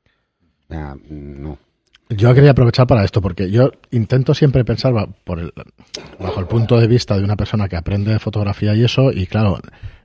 O 0.68 0.74
sea, 0.74 0.96
no. 1.08 1.56
Yo 2.16 2.34
quería 2.34 2.50
aprovechar 2.50 2.86
para 2.86 3.04
esto, 3.04 3.20
porque 3.20 3.50
yo 3.50 3.70
intento 3.90 4.34
siempre 4.34 4.64
pensar 4.64 4.92
por 5.24 5.38
el- 5.38 5.52
bajo 6.18 6.40
el 6.40 6.46
punto 6.46 6.78
de 6.80 6.86
vista 6.86 7.16
de 7.16 7.24
una 7.24 7.36
persona 7.36 7.68
que 7.68 7.76
aprende 7.76 8.18
fotografía 8.18 8.74
y 8.74 8.84
eso, 8.84 9.12
y 9.12 9.26
claro, 9.26 9.58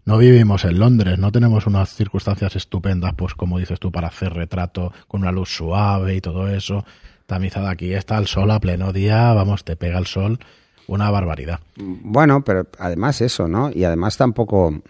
no 0.05 0.17
vivimos 0.17 0.63
en 0.65 0.79
Londres, 0.79 1.17
no 1.19 1.31
tenemos 1.31 1.67
unas 1.67 1.93
circunstancias 1.93 2.55
estupendas, 2.55 3.13
pues 3.15 3.33
como 3.33 3.59
dices 3.59 3.79
tú, 3.79 3.91
para 3.91 4.07
hacer 4.07 4.33
retrato 4.33 4.93
con 5.07 5.21
una 5.21 5.31
luz 5.31 5.49
suave 5.49 6.15
y 6.15 6.21
todo 6.21 6.47
eso, 6.47 6.85
tamizada 7.25 7.69
aquí. 7.71 7.93
Está 7.93 8.17
el 8.17 8.27
sol 8.27 8.51
a 8.51 8.59
pleno 8.59 8.93
día, 8.93 9.33
vamos, 9.33 9.63
te 9.65 9.75
pega 9.75 9.97
el 9.99 10.05
sol, 10.05 10.39
una 10.87 11.11
barbaridad. 11.11 11.59
Bueno, 11.77 12.43
pero 12.43 12.67
además 12.79 13.19
eso, 13.21 13.47
¿no? 13.47 13.69
Y 13.73 13.83
además 13.83 14.15
tampoco... 14.17 14.81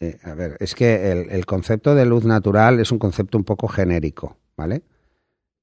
eh, 0.00 0.18
a 0.24 0.34
ver, 0.34 0.56
es 0.60 0.74
que 0.74 1.12
el 1.12 1.46
concepto 1.46 1.94
de 1.94 2.04
luz 2.06 2.24
natural 2.24 2.80
es 2.80 2.90
un 2.90 2.98
concepto 2.98 3.38
un 3.38 3.44
poco 3.44 3.68
genérico, 3.68 4.36
¿vale? 4.56 4.82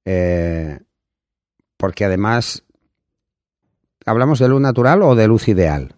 Eh, 0.06 0.80
porque 1.78 2.06
además, 2.06 2.64
¿hablamos 4.06 4.40
de 4.40 4.48
luz 4.48 4.62
natural 4.62 5.02
o 5.04 5.16
de 5.16 5.28
luz 5.28 5.48
ideal? 5.48 5.96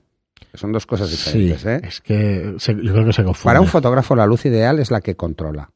Son 0.54 0.72
dos 0.72 0.86
cosas 0.86 1.10
diferentes, 1.12 1.62
sí, 1.62 1.68
¿eh? 1.70 1.82
es 1.84 2.02
que 2.02 2.56
se- 2.58 2.74
yo 2.76 2.94
creo 2.94 3.06
que 3.06 3.14
se 3.14 3.24
confunde. 3.24 3.44
Para 3.44 3.62
un 3.62 3.68
fotógrafo 3.68 4.16
la 4.16 4.26
luz 4.26 4.46
ideal 4.46 4.80
es 4.80 4.90
la 4.90 5.02
que 5.02 5.16
controla. 5.16 5.72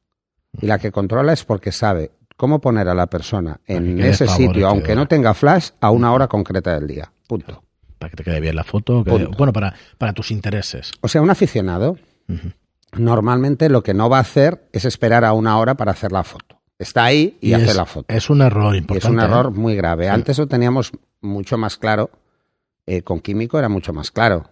Y 0.60 0.66
la 0.66 0.80
que 0.80 0.92
controla 0.92 1.34
es 1.34 1.44
porque 1.46 1.72
sabe 1.72 2.12
cómo 2.36 2.60
poner 2.60 2.90
a 2.90 2.96
la 2.96 3.08
persona 3.08 3.60
en 3.68 4.00
ese 4.02 4.26
sitio, 4.28 4.68
aunque 4.68 4.96
no 4.96 5.08
tenga 5.08 5.34
flash, 5.34 5.70
a 5.82 5.92
una 5.92 6.12
hora 6.14 6.28
concreta 6.28 6.74
del 6.74 6.88
día. 6.88 7.12
Punto. 7.28 7.64
para 8.00 8.10
que 8.10 8.16
te 8.18 8.24
quede 8.24 8.40
bien 8.40 8.56
la 8.56 8.64
foto, 8.64 9.04
que- 9.04 9.12
bueno, 9.38 9.54
para, 9.54 9.76
para 10.00 10.12
tus 10.14 10.32
intereses. 10.32 10.92
O 11.02 11.08
sea, 11.08 11.22
un 11.22 11.30
aficionado 11.30 12.00
normalmente 12.98 13.70
lo 13.70 13.84
que 13.84 13.94
no 13.94 14.10
va 14.10 14.18
a 14.18 14.22
hacer 14.22 14.68
es 14.74 14.86
esperar 14.86 15.24
a 15.24 15.34
una 15.34 15.60
hora 15.60 15.76
para 15.76 15.92
hacer 15.92 16.12
la 16.12 16.24
foto. 16.24 16.61
Está 16.82 17.06
ahí 17.06 17.38
y, 17.42 17.54
hace 17.54 17.66
es, 17.66 17.76
la 17.76 17.86
foto. 17.86 18.14
Es 18.14 18.30
un 18.30 18.42
error 18.42 18.74
Y 18.74 18.80
importante. 18.80 19.08
es 19.08 19.14
un 19.14 19.20
¿eh? 19.20 19.24
error 19.24 19.52
muy 19.52 19.76
grave. 19.76 20.10
Antes 20.10 20.38
lo 20.40 20.48
teníamos 20.48 20.92
mucho 21.22 21.58
más 21.58 21.78
claro. 21.78 22.10
eh, 22.88 23.04
con 23.04 23.20
químico 23.20 23.60
era 23.60 23.70
mucho 23.70 23.94
más 23.94 24.10
claro. 24.10 24.50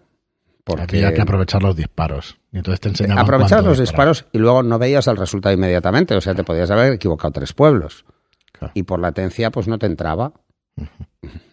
Porque 0.63 0.97
Había 0.97 1.13
que 1.15 1.21
aprovechar 1.21 1.63
los 1.63 1.75
disparos. 1.75 2.37
Y 2.51 2.57
entonces 2.57 2.79
te 2.81 2.89
enseñaban 2.89 3.23
aprovechabas 3.23 3.63
cuándo 3.63 3.69
los 3.71 3.79
disparar. 3.79 4.09
disparos 4.09 4.31
y 4.31 4.37
luego 4.37 4.61
no 4.61 4.77
veías 4.77 5.07
el 5.07 5.17
resultado 5.17 5.55
inmediatamente. 5.55 6.13
O 6.15 6.21
sea, 6.21 6.35
te 6.35 6.43
podías 6.43 6.69
haber 6.69 6.93
equivocado 6.93 7.31
tres 7.31 7.53
pueblos. 7.53 8.05
Claro. 8.51 8.71
Y 8.75 8.83
por 8.83 8.99
latencia, 8.99 9.49
pues 9.49 9.67
no 9.67 9.79
te 9.79 9.87
entraba. 9.87 10.33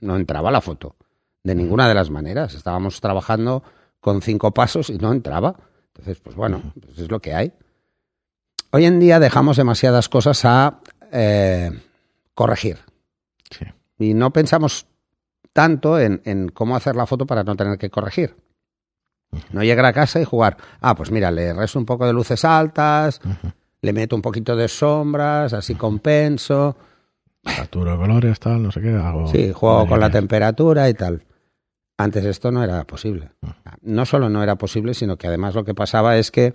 No 0.03 0.17
entraba 0.17 0.51
la 0.51 0.61
foto. 0.61 0.97
De 1.43 1.55
ninguna 1.55 1.89
de 1.89 1.95
las 1.95 2.11
maneras. 2.11 2.55
Estábamos 2.55 3.01
trabajando 3.01 3.63
con 4.01 4.21
cinco 4.21 4.53
pasos 4.53 4.91
y 4.91 4.99
no 4.99 5.11
entraba. 5.13 5.57
Entonces, 5.95 6.21
pues 6.23 6.37
bueno, 6.37 6.61
pues 6.85 6.99
es 6.99 7.11
lo 7.11 7.21
que 7.21 7.35
hay. 7.35 7.53
Hoy 8.77 8.85
en 8.85 9.01
día 9.01 9.19
dejamos 9.19 9.57
demasiadas 9.57 10.11
cosas 10.11 10.45
a 10.45 10.81
eh, 11.11 11.71
corregir. 12.35 12.77
Sí. 13.51 13.65
Y 13.99 14.13
no 14.13 14.35
pensamos 14.35 14.87
tanto 15.55 15.99
en, 15.99 16.21
en 16.27 16.51
cómo 16.51 16.77
hacer 16.77 16.95
la 16.95 17.07
foto 17.07 17.25
para 17.25 17.43
no 17.43 17.57
tener 17.57 17.79
que 17.79 17.89
corregir. 17.89 18.37
No 19.51 19.63
llegar 19.65 19.87
a 19.87 19.95
casa 19.95 20.21
y 20.21 20.25
jugar. 20.27 20.59
Ah, 20.83 20.95
pues 20.95 21.11
mira, 21.11 21.31
le 21.31 21.55
resto 21.55 21.79
un 21.79 21.87
poco 21.87 22.07
de 22.07 22.13
luces 22.13 22.45
altas, 22.45 23.23
le 23.81 23.93
meto 23.95 24.15
un 24.15 24.21
poquito 24.21 24.55
de 24.55 24.69
sombras, 24.69 25.55
así 25.55 25.75
compenso. 25.75 26.77
Saturo 27.47 27.97
colores, 27.97 28.39
tal, 28.39 28.63
no 28.63 28.71
sé 28.71 28.83
qué. 28.83 28.91
Hago 28.91 29.27
Sí, 29.29 29.53
juego 29.55 29.87
con 29.87 30.01
la 30.01 30.11
temperatura 30.11 30.87
y 30.91 30.93
tal. 30.93 31.25
Antes 31.97 32.27
esto 32.27 32.53
no 32.53 32.63
era 32.63 32.85
posible. 32.85 33.31
No 33.81 34.05
solo 34.05 34.29
no 34.29 34.43
era 34.43 34.57
posible, 34.57 34.93
sino 34.93 35.17
que 35.17 35.29
además 35.29 35.55
lo 35.55 35.65
que 35.65 35.73
pasaba 35.73 36.19
es 36.19 36.31
que 36.31 36.53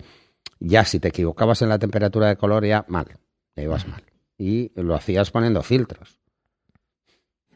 ya 0.59 0.85
si 0.85 0.99
te 0.99 1.09
equivocabas 1.09 1.61
en 1.61 1.69
la 1.69 1.79
temperatura 1.79 2.27
de 2.27 2.37
color, 2.37 2.65
ya 2.65 2.85
mal, 2.87 3.07
ya 3.55 3.63
ibas 3.63 3.87
mal. 3.87 4.03
Y 4.37 4.71
lo 4.75 4.95
hacías 4.95 5.31
poniendo 5.31 5.61
filtros, 5.63 6.19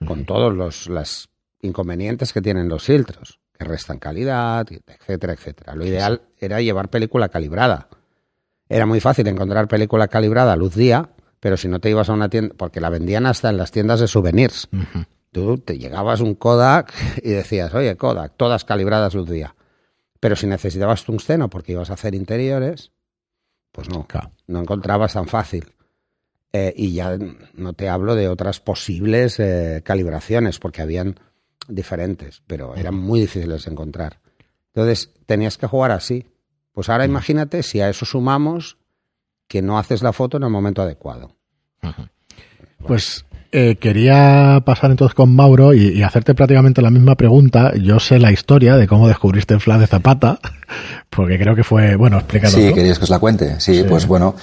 con 0.06 0.25
todos 0.25 0.54
los 0.54 0.88
las 0.88 1.30
inconvenientes 1.62 2.34
que 2.34 2.42
tienen 2.42 2.70
los 2.70 2.84
filtros, 2.84 3.39
que 3.58 3.65
restan 3.65 4.00
calidad, 4.00 4.68
etcétera, 4.70 5.34
etcétera. 5.34 5.75
Lo 5.75 5.86
ideal 5.86 6.22
era 6.38 6.62
llevar 6.62 6.89
película 6.89 7.30
calibrada. 7.30 7.89
Era 8.68 8.86
muy 8.86 9.00
fácil 9.00 9.27
encontrar 9.27 9.68
película 9.68 10.08
calibrada 10.08 10.56
luz 10.56 10.75
día, 10.75 11.10
pero 11.39 11.58
si 11.58 11.68
no 11.68 11.80
te 11.80 11.89
ibas 11.89 12.10
a 12.10 12.13
una 12.13 12.30
tienda, 12.30 12.56
porque 12.58 12.82
la 12.82 12.89
vendían 12.89 13.25
hasta 13.25 13.50
en 13.50 13.58
las 13.58 13.72
tiendas 13.72 14.00
de 14.00 14.08
souvenirs. 14.08 14.68
Tú 15.32 15.58
te 15.58 15.77
llegabas 15.77 16.22
un 16.22 16.36
Kodak 16.36 16.94
y 17.24 17.30
decías, 17.30 17.74
oye, 17.74 17.96
Kodak, 17.96 18.34
todas 18.38 18.65
calibradas 18.65 19.13
luz 19.13 19.30
día. 19.30 19.56
Pero 20.25 20.36
si 20.36 20.48
necesitabas 20.48 21.03
tungsteno 21.03 21.51
porque 21.51 21.74
ibas 21.74 21.91
a 21.91 21.94
hacer 21.94 22.15
interiores, 22.15 22.91
pues 23.72 23.88
no, 23.89 24.08
Claro. 24.08 24.32
no 24.48 24.60
encontrabas 24.60 25.13
tan 25.13 25.27
fácil. 25.27 25.72
Eh, 26.51 26.74
y 26.75 26.94
ya 26.94 27.15
no 27.53 27.74
te 27.74 27.89
hablo 27.89 28.15
de 28.15 28.27
otras 28.27 28.60
posibles 28.60 29.39
eh, 29.39 29.84
calibraciones, 29.86 30.58
porque 30.58 30.82
habían 30.82 31.20
diferentes, 31.67 32.41
pero 32.48 32.74
eran 32.75 32.96
muy 32.96 33.20
difíciles 33.20 33.65
de 33.65 33.72
encontrar. 33.72 34.20
Entonces, 34.74 35.12
tenías 35.27 35.60
que 35.60 35.67
jugar 35.67 35.91
así. 35.91 36.25
Pues 36.72 36.89
ahora 36.89 37.05
imagínate 37.05 37.62
si 37.62 37.82
a 37.82 37.89
eso 37.91 38.08
sumamos 38.08 38.79
que 39.48 39.62
no 39.62 39.77
haces 39.77 40.01
la 40.01 40.12
foto 40.12 40.38
en 40.38 40.44
el 40.44 40.50
momento 40.50 40.82
adecuado. 40.82 41.36
Pues 42.88 43.25
eh, 43.51 43.77
quería 43.80 44.62
pasar 44.65 44.92
entonces 44.92 45.15
con 45.15 45.34
Mauro 45.36 45.74
y, 45.74 45.88
y 45.89 46.04
hacerte 46.04 46.36
prácticamente 46.36 46.82
la 46.82 46.89
misma 46.92 47.15
pregunta. 47.15 47.74
Yo 47.82 48.00
sé 48.00 48.20
la 48.20 48.32
historia 48.32 48.75
de 48.75 48.88
cómo 48.88 49.08
descubriste 49.08 49.54
el 49.54 49.62
flash 49.62 49.80
de 49.82 49.88
Zapata, 49.88 50.39
porque 51.10 51.38
creo 51.39 51.56
que 51.56 51.63
fue, 51.63 51.96
bueno, 51.96 52.18
explícalo. 52.18 52.54
Sí, 52.56 52.74
querías 52.74 52.98
que 52.98 53.04
os 53.06 53.10
la 53.10 53.20
cuente. 53.20 53.60
Sí, 53.60 53.75
Sí. 53.77 53.84
pues 53.88 54.08
bueno, 54.08 54.36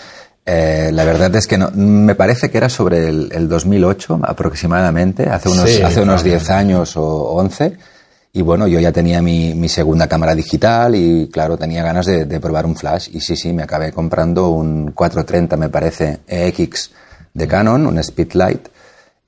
eh, 0.47 0.91
la 0.93 1.05
verdad 1.05 1.35
es 1.37 1.47
que 1.47 1.59
no, 1.59 1.71
me 1.73 2.15
parece 2.15 2.51
que 2.51 2.59
era 2.59 2.69
sobre 2.69 3.09
el, 3.09 3.29
el 3.33 3.49
2008 3.49 4.21
aproximadamente, 4.25 5.29
hace 5.29 5.49
unos, 5.49 5.71
Sí, 5.71 5.83
hace 5.83 6.01
unos 6.03 6.23
claro. 6.23 6.39
10 6.39 6.51
años 6.51 6.97
o 6.97 7.05
11. 7.35 7.77
Y 8.35 8.41
bueno, 8.41 8.67
yo 8.67 8.81
ya 8.81 8.93
tenía 8.93 9.21
mi, 9.21 9.55
mi 9.55 9.69
segunda 9.69 10.09
cámara 10.09 10.35
digital 10.35 10.95
y 10.95 11.29
claro, 11.31 11.59
tenía 11.59 11.83
ganas 11.85 12.07
de, 12.07 12.25
de 12.25 12.41
probar 12.41 12.65
un 12.65 12.75
flash. 12.75 13.11
Y 13.13 13.21
sí, 13.21 13.37
sí, 13.37 13.53
me 13.53 13.63
acabé 13.63 13.93
comprando 13.93 14.49
un 14.49 14.93
430, 14.93 15.57
me 15.59 15.69
parece, 15.69 16.21
EX 16.27 16.93
de 17.35 17.49
Canon, 17.49 17.87
un 17.87 18.03
Speedlight. 18.03 18.69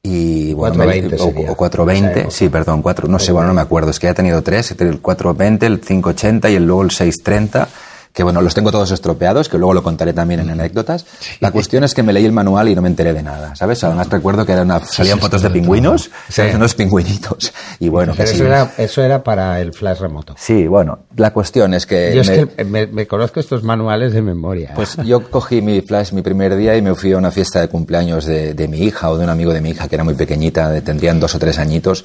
Y 0.02 0.52
bueno, 0.52 0.74
me- 0.76 0.84
420 0.84 1.22
o, 1.48 1.52
o 1.52 1.56
420, 1.56 2.20
esa 2.20 2.30
sí, 2.30 2.48
perdón, 2.50 2.82
4, 2.82 3.08
no 3.08 3.18
sé, 3.18 3.32
bueno, 3.32 3.48
no 3.48 3.54
me 3.54 3.62
acuerdo, 3.62 3.90
es 3.90 3.98
que 3.98 4.06
ya 4.06 4.10
he 4.10 4.14
tenido 4.14 4.42
tres, 4.42 4.70
he 4.70 4.74
tenido 4.74 4.94
el 4.96 5.00
420, 5.00 5.64
el 5.66 5.80
580 5.80 6.50
y 6.50 6.54
el, 6.56 6.66
luego 6.66 6.82
el 6.82 6.90
630, 6.90 7.68
que 8.14 8.22
bueno, 8.22 8.40
los 8.40 8.54
tengo 8.54 8.70
todos 8.70 8.92
estropeados, 8.92 9.48
que 9.48 9.58
luego 9.58 9.74
lo 9.74 9.82
contaré 9.82 10.12
también 10.12 10.38
en 10.40 10.48
anécdotas. 10.48 11.04
La 11.40 11.50
cuestión 11.50 11.82
es 11.82 11.94
que 11.94 12.02
me 12.04 12.12
leí 12.12 12.24
el 12.24 12.30
manual 12.30 12.68
y 12.68 12.74
no 12.76 12.80
me 12.80 12.88
enteré 12.88 13.12
de 13.12 13.24
nada, 13.24 13.56
¿sabes? 13.56 13.82
Además 13.82 14.08
recuerdo 14.08 14.46
que 14.46 14.52
era 14.52 14.62
una, 14.62 14.78
salían 14.86 15.18
fotos 15.18 15.42
de 15.42 15.50
pingüinos, 15.50 16.04
Sí. 16.04 16.10
¿sabes? 16.34 16.54
Unos 16.54 16.74
pingüinitos. 16.74 17.52
Y 17.80 17.88
bueno, 17.88 18.14
casi- 18.16 18.36
eso, 18.36 18.46
era, 18.46 18.72
eso 18.78 19.02
era 19.02 19.24
para 19.24 19.60
el 19.60 19.72
flash 19.74 19.98
remoto. 19.98 20.36
Sí, 20.38 20.68
bueno, 20.68 21.00
la 21.16 21.32
cuestión 21.32 21.74
es 21.74 21.86
que... 21.86 22.12
Yo 22.14 22.20
es 22.20 22.30
me- 22.30 22.46
que 22.48 22.64
me, 22.64 22.86
me 22.86 23.06
conozco 23.08 23.40
estos 23.40 23.64
manuales 23.64 24.12
de 24.12 24.22
memoria. 24.22 24.72
Pues 24.76 24.96
yo 25.04 25.28
cogí 25.28 25.60
mi 25.60 25.80
flash 25.80 26.12
mi 26.12 26.22
primer 26.22 26.54
día 26.54 26.76
y 26.76 26.82
me 26.82 26.94
fui 26.94 27.12
a 27.12 27.18
una 27.18 27.32
fiesta 27.32 27.60
de 27.60 27.68
cumpleaños 27.68 28.26
de, 28.26 28.54
de 28.54 28.68
mi 28.68 28.78
hija 28.78 29.10
o 29.10 29.18
de 29.18 29.24
un 29.24 29.30
amigo 29.30 29.52
de 29.52 29.60
mi 29.60 29.70
hija 29.70 29.88
que 29.88 29.96
era 29.96 30.04
muy 30.04 30.14
pequeñita, 30.14 30.70
de- 30.70 30.82
tendrían 30.82 31.18
dos 31.18 31.34
o 31.34 31.40
tres 31.40 31.58
añitos. 31.58 32.04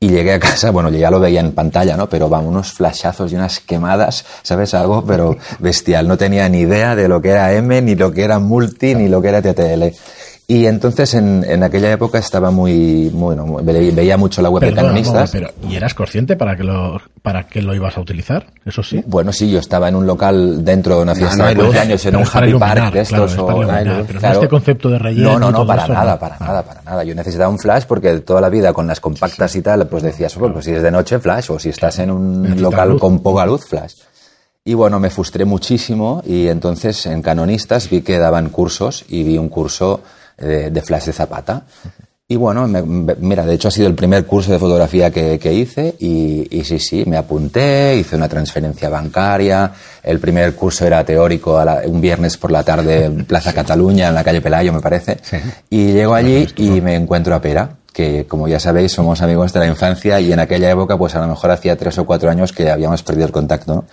Y 0.00 0.10
llegué 0.10 0.32
a 0.32 0.38
casa, 0.38 0.70
bueno, 0.70 0.90
ya 0.90 1.10
lo 1.10 1.18
veía 1.18 1.40
en 1.40 1.52
pantalla, 1.52 1.96
¿no? 1.96 2.08
Pero 2.08 2.28
vamos, 2.28 2.50
unos 2.50 2.72
flashazos 2.72 3.32
y 3.32 3.34
unas 3.34 3.58
quemadas, 3.58 4.24
¿sabes? 4.42 4.72
Algo, 4.74 5.04
pero 5.04 5.36
bestial. 5.58 6.06
No 6.06 6.16
tenía 6.16 6.48
ni 6.48 6.60
idea 6.60 6.94
de 6.94 7.08
lo 7.08 7.20
que 7.20 7.30
era 7.30 7.52
M, 7.52 7.82
ni 7.82 7.96
lo 7.96 8.12
que 8.12 8.22
era 8.22 8.38
multi, 8.38 8.94
ni 8.94 9.08
lo 9.08 9.20
que 9.20 9.28
era 9.28 9.42
TTL. 9.42 9.96
Y 10.50 10.64
entonces 10.64 11.12
en, 11.12 11.44
en 11.46 11.62
aquella 11.62 11.92
época 11.92 12.18
estaba 12.18 12.50
muy, 12.50 13.10
bueno, 13.10 13.44
muy- 13.44 13.62
veía 13.62 14.16
mucho 14.16 14.40
la 14.40 14.48
web 14.48 14.62
de 14.64 14.72
canonistas. 14.72 15.30
Pero 15.30 15.50
¿y 15.68 15.74
eras 15.76 15.92
consciente 15.92 16.36
para 16.36 16.56
que 16.56 16.64
lo 16.64 16.98
para 17.20 17.46
que 17.46 17.60
lo 17.60 17.74
ibas 17.74 17.98
a 17.98 18.00
utilizar? 18.00 18.46
Eso 18.64 18.82
sí. 18.82 19.04
Bueno, 19.06 19.30
sí, 19.30 19.50
yo 19.50 19.58
estaba 19.58 19.90
en 19.90 19.94
un 19.96 20.06
local 20.06 20.64
dentro 20.64 20.96
de 20.96 21.02
una 21.02 21.14
fiesta 21.14 21.36
no 21.36 21.44
hay 21.44 21.54
de 21.54 21.60
cumpleaños 21.60 22.06
en 22.06 22.16
un 22.16 22.22
happy 22.32 22.54
park 22.54 22.94
de 22.94 23.00
estos 23.02 23.32
es 23.32 23.38
o 23.38 23.46
pero 23.46 24.20
no 24.22 24.32
este 24.32 24.48
concepto 24.48 24.88
de 24.88 24.98
relleno 24.98 25.32
No, 25.32 25.38
no, 25.38 25.50
no, 25.50 25.66
para 25.66 25.84
eso, 25.84 25.92
nada, 25.92 26.12
no. 26.14 26.18
para 26.18 26.36
Ah. 26.36 26.44
nada, 26.46 26.62
para 26.62 26.80
nada. 26.82 27.04
Yo 27.04 27.14
necesitaba 27.14 27.50
un 27.50 27.58
flash 27.58 27.84
porque 27.86 28.20
toda 28.20 28.40
la 28.40 28.48
vida 28.48 28.72
con 28.72 28.86
las 28.86 29.00
compactas 29.00 29.54
y 29.54 29.60
tal, 29.60 29.86
pues 29.86 30.02
decías, 30.02 30.34
bueno, 30.38 30.54
pues 30.54 30.64
si 30.64 30.70
es 30.72 30.82
de 30.82 30.90
noche, 30.90 31.18
flash, 31.18 31.50
o 31.50 31.58
si 31.58 31.68
estás 31.68 31.98
en 31.98 32.10
un 32.10 32.58
local 32.62 32.88
luz. 32.92 33.00
con 33.02 33.18
poca 33.20 33.44
luz, 33.44 33.66
flash. 33.66 33.96
Y 34.64 34.72
bueno, 34.72 34.98
me 34.98 35.10
frustré 35.10 35.44
muchísimo 35.44 36.22
y 36.26 36.48
entonces 36.48 37.04
en 37.04 37.20
Canonistas 37.20 37.90
vi 37.90 38.00
que 38.00 38.18
daban 38.18 38.48
cursos 38.48 39.04
y 39.10 39.24
vi 39.24 39.36
un 39.36 39.50
curso 39.50 40.00
de, 40.38 40.70
de 40.70 40.82
flash 40.82 41.04
de 41.06 41.12
Zapata. 41.12 41.62
Y 42.30 42.36
bueno, 42.36 42.68
me- 42.68 42.82
me- 42.82 43.14
mira, 43.20 43.46
de 43.46 43.54
hecho 43.54 43.68
ha 43.68 43.70
sido 43.70 43.86
el 43.88 43.94
primer 43.94 44.26
curso 44.26 44.52
de 44.52 44.58
fotografía 44.58 45.10
que, 45.10 45.38
que 45.38 45.50
hice 45.54 45.94
y, 45.98 46.46
y 46.58 46.62
sí, 46.62 46.78
sí, 46.78 47.04
me 47.06 47.16
apunté, 47.16 47.96
hice 47.96 48.16
una 48.16 48.28
transferencia 48.28 48.90
bancaria, 48.90 49.72
el 50.02 50.20
primer 50.20 50.54
curso 50.54 50.84
era 50.86 51.02
teórico 51.04 51.58
a 51.58 51.64
la- 51.64 51.82
un 51.86 52.02
viernes 52.02 52.36
por 52.36 52.50
la 52.50 52.62
tarde 52.62 53.04
en 53.06 53.24
Plaza 53.26 53.54
Cataluña, 53.54 54.08
en 54.08 54.14
la 54.14 54.22
calle 54.24 54.42
Pelayo, 54.42 54.74
me 54.74 54.80
parece. 54.80 55.16
Y 55.70 55.92
llego 55.92 56.12
allí 56.14 56.46
y 56.56 56.82
me 56.82 56.96
encuentro 56.96 57.34
a 57.34 57.40
Pera, 57.40 57.70
que 57.94 58.26
como 58.26 58.46
ya 58.46 58.60
sabéis 58.60 58.92
somos 58.92 59.22
amigos 59.22 59.54
de 59.54 59.60
la 59.60 59.66
infancia 59.66 60.20
y 60.20 60.30
en 60.30 60.38
aquella 60.38 60.70
época 60.70 60.98
pues 60.98 61.14
a 61.14 61.20
lo 61.20 61.28
mejor 61.28 61.50
hacía 61.50 61.76
tres 61.76 61.96
o 61.96 62.04
cuatro 62.04 62.28
años 62.28 62.52
que 62.52 62.70
habíamos 62.70 63.02
perdido 63.02 63.26
el 63.26 63.32
contacto. 63.32 63.74
¿no? 63.74 63.84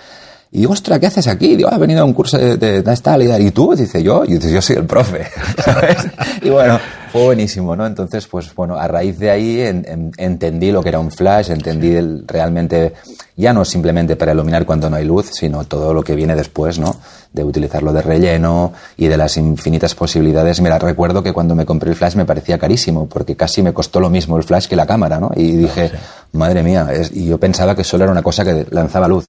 Y 0.56 0.60
digo, 0.60 0.72
ostras, 0.72 1.00
¿qué 1.00 1.08
haces 1.08 1.28
aquí? 1.28 1.58
Digo, 1.58 1.68
"Ah, 1.70 1.76
he 1.76 1.80
venido 1.80 2.02
a 2.02 2.06
un 2.06 2.14
curso 2.14 2.38
de, 2.38 2.56
de, 2.56 2.82
de 2.82 2.94
esta 2.94 3.22
y 3.22 3.28
tal". 3.28 3.42
¿Y 3.42 3.52
tú? 3.52 3.76
Dice, 3.76 4.02
yo. 4.02 4.24
Y 4.26 4.36
dice, 4.36 4.50
yo 4.52 4.62
soy 4.62 4.78
el 4.78 4.86
profe. 4.86 5.26
¿sabes? 5.64 5.98
Y 6.42 6.50
bueno, 6.50 6.80
fue 7.12 7.24
buenísimo, 7.26 7.76
¿no? 7.76 7.86
Entonces, 7.86 8.26
pues 8.28 8.56
bueno, 8.56 8.78
a 8.78 8.88
raíz 8.88 9.20
de 9.20 9.30
ahí 9.32 9.60
en- 9.60 9.86
en- 9.86 10.12
entendí 10.18 10.72
lo 10.72 10.82
que 10.82 10.90
era 10.90 11.00
un 11.00 11.12
flash, 11.12 11.50
entendí 11.52 11.94
el- 11.94 12.24
realmente, 12.26 12.94
ya 13.36 13.52
no 13.52 13.66
simplemente 13.66 14.16
para 14.16 14.32
iluminar 14.32 14.66
cuando 14.66 14.90
no 14.90 14.96
hay 14.96 15.04
luz, 15.04 15.30
sino 15.34 15.66
todo 15.66 15.94
lo 15.94 16.02
que 16.04 16.16
viene 16.16 16.38
después, 16.38 16.80
¿no? 16.80 16.96
De 17.34 17.44
utilizarlo 17.44 17.92
de 17.92 18.02
relleno 18.02 18.72
y 18.96 19.08
de 19.08 19.18
las 19.18 19.36
infinitas 19.36 19.94
posibilidades. 19.94 20.62
Mira, 20.62 20.80
recuerdo 20.80 21.22
que 21.22 21.34
cuando 21.34 21.54
me 21.54 21.66
compré 21.66 21.90
el 21.90 21.98
flash 21.98 22.16
me 22.16 22.24
parecía 22.24 22.58
carísimo, 22.58 23.08
porque 23.08 23.36
casi 23.36 23.62
me 23.62 23.74
costó 23.74 24.00
lo 24.00 24.10
mismo 24.10 24.38
el 24.38 24.44
flash 24.44 24.68
que 24.68 24.78
la 24.78 24.86
cámara, 24.86 25.20
¿no? 25.20 25.32
Y 25.36 25.52
dije, 25.52 25.92
madre 26.32 26.64
mía, 26.64 26.88
es- 26.94 27.12
y 27.14 27.26
yo 27.26 27.38
pensaba 27.38 27.76
que 27.76 27.84
solo 27.84 28.06
era 28.06 28.12
una 28.14 28.24
cosa 28.24 28.46
que 28.46 28.66
lanzaba 28.72 29.10
luz 29.10 29.26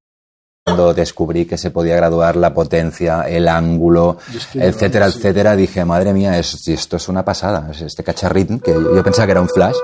cuando 0.66 0.92
descubrí 0.92 1.44
que 1.46 1.56
se 1.56 1.70
podía 1.70 1.94
graduar 1.94 2.34
la 2.34 2.52
potencia, 2.52 3.22
el 3.28 3.46
ángulo, 3.46 4.16
etcétera, 4.52 5.06
etcétera, 5.06 5.54
dije, 5.54 5.84
madre 5.84 6.12
mía, 6.12 6.36
es- 6.40 6.66
esto 6.66 6.96
es 6.96 7.08
una 7.08 7.24
pasada. 7.24 7.68
Es 7.70 7.82
Este 7.82 8.02
cacharrín, 8.02 8.58
que 8.58 8.72
yo 8.72 9.00
pensaba 9.04 9.26
que 9.26 9.30
era 9.30 9.40
un 9.40 9.48
flash, 9.48 9.76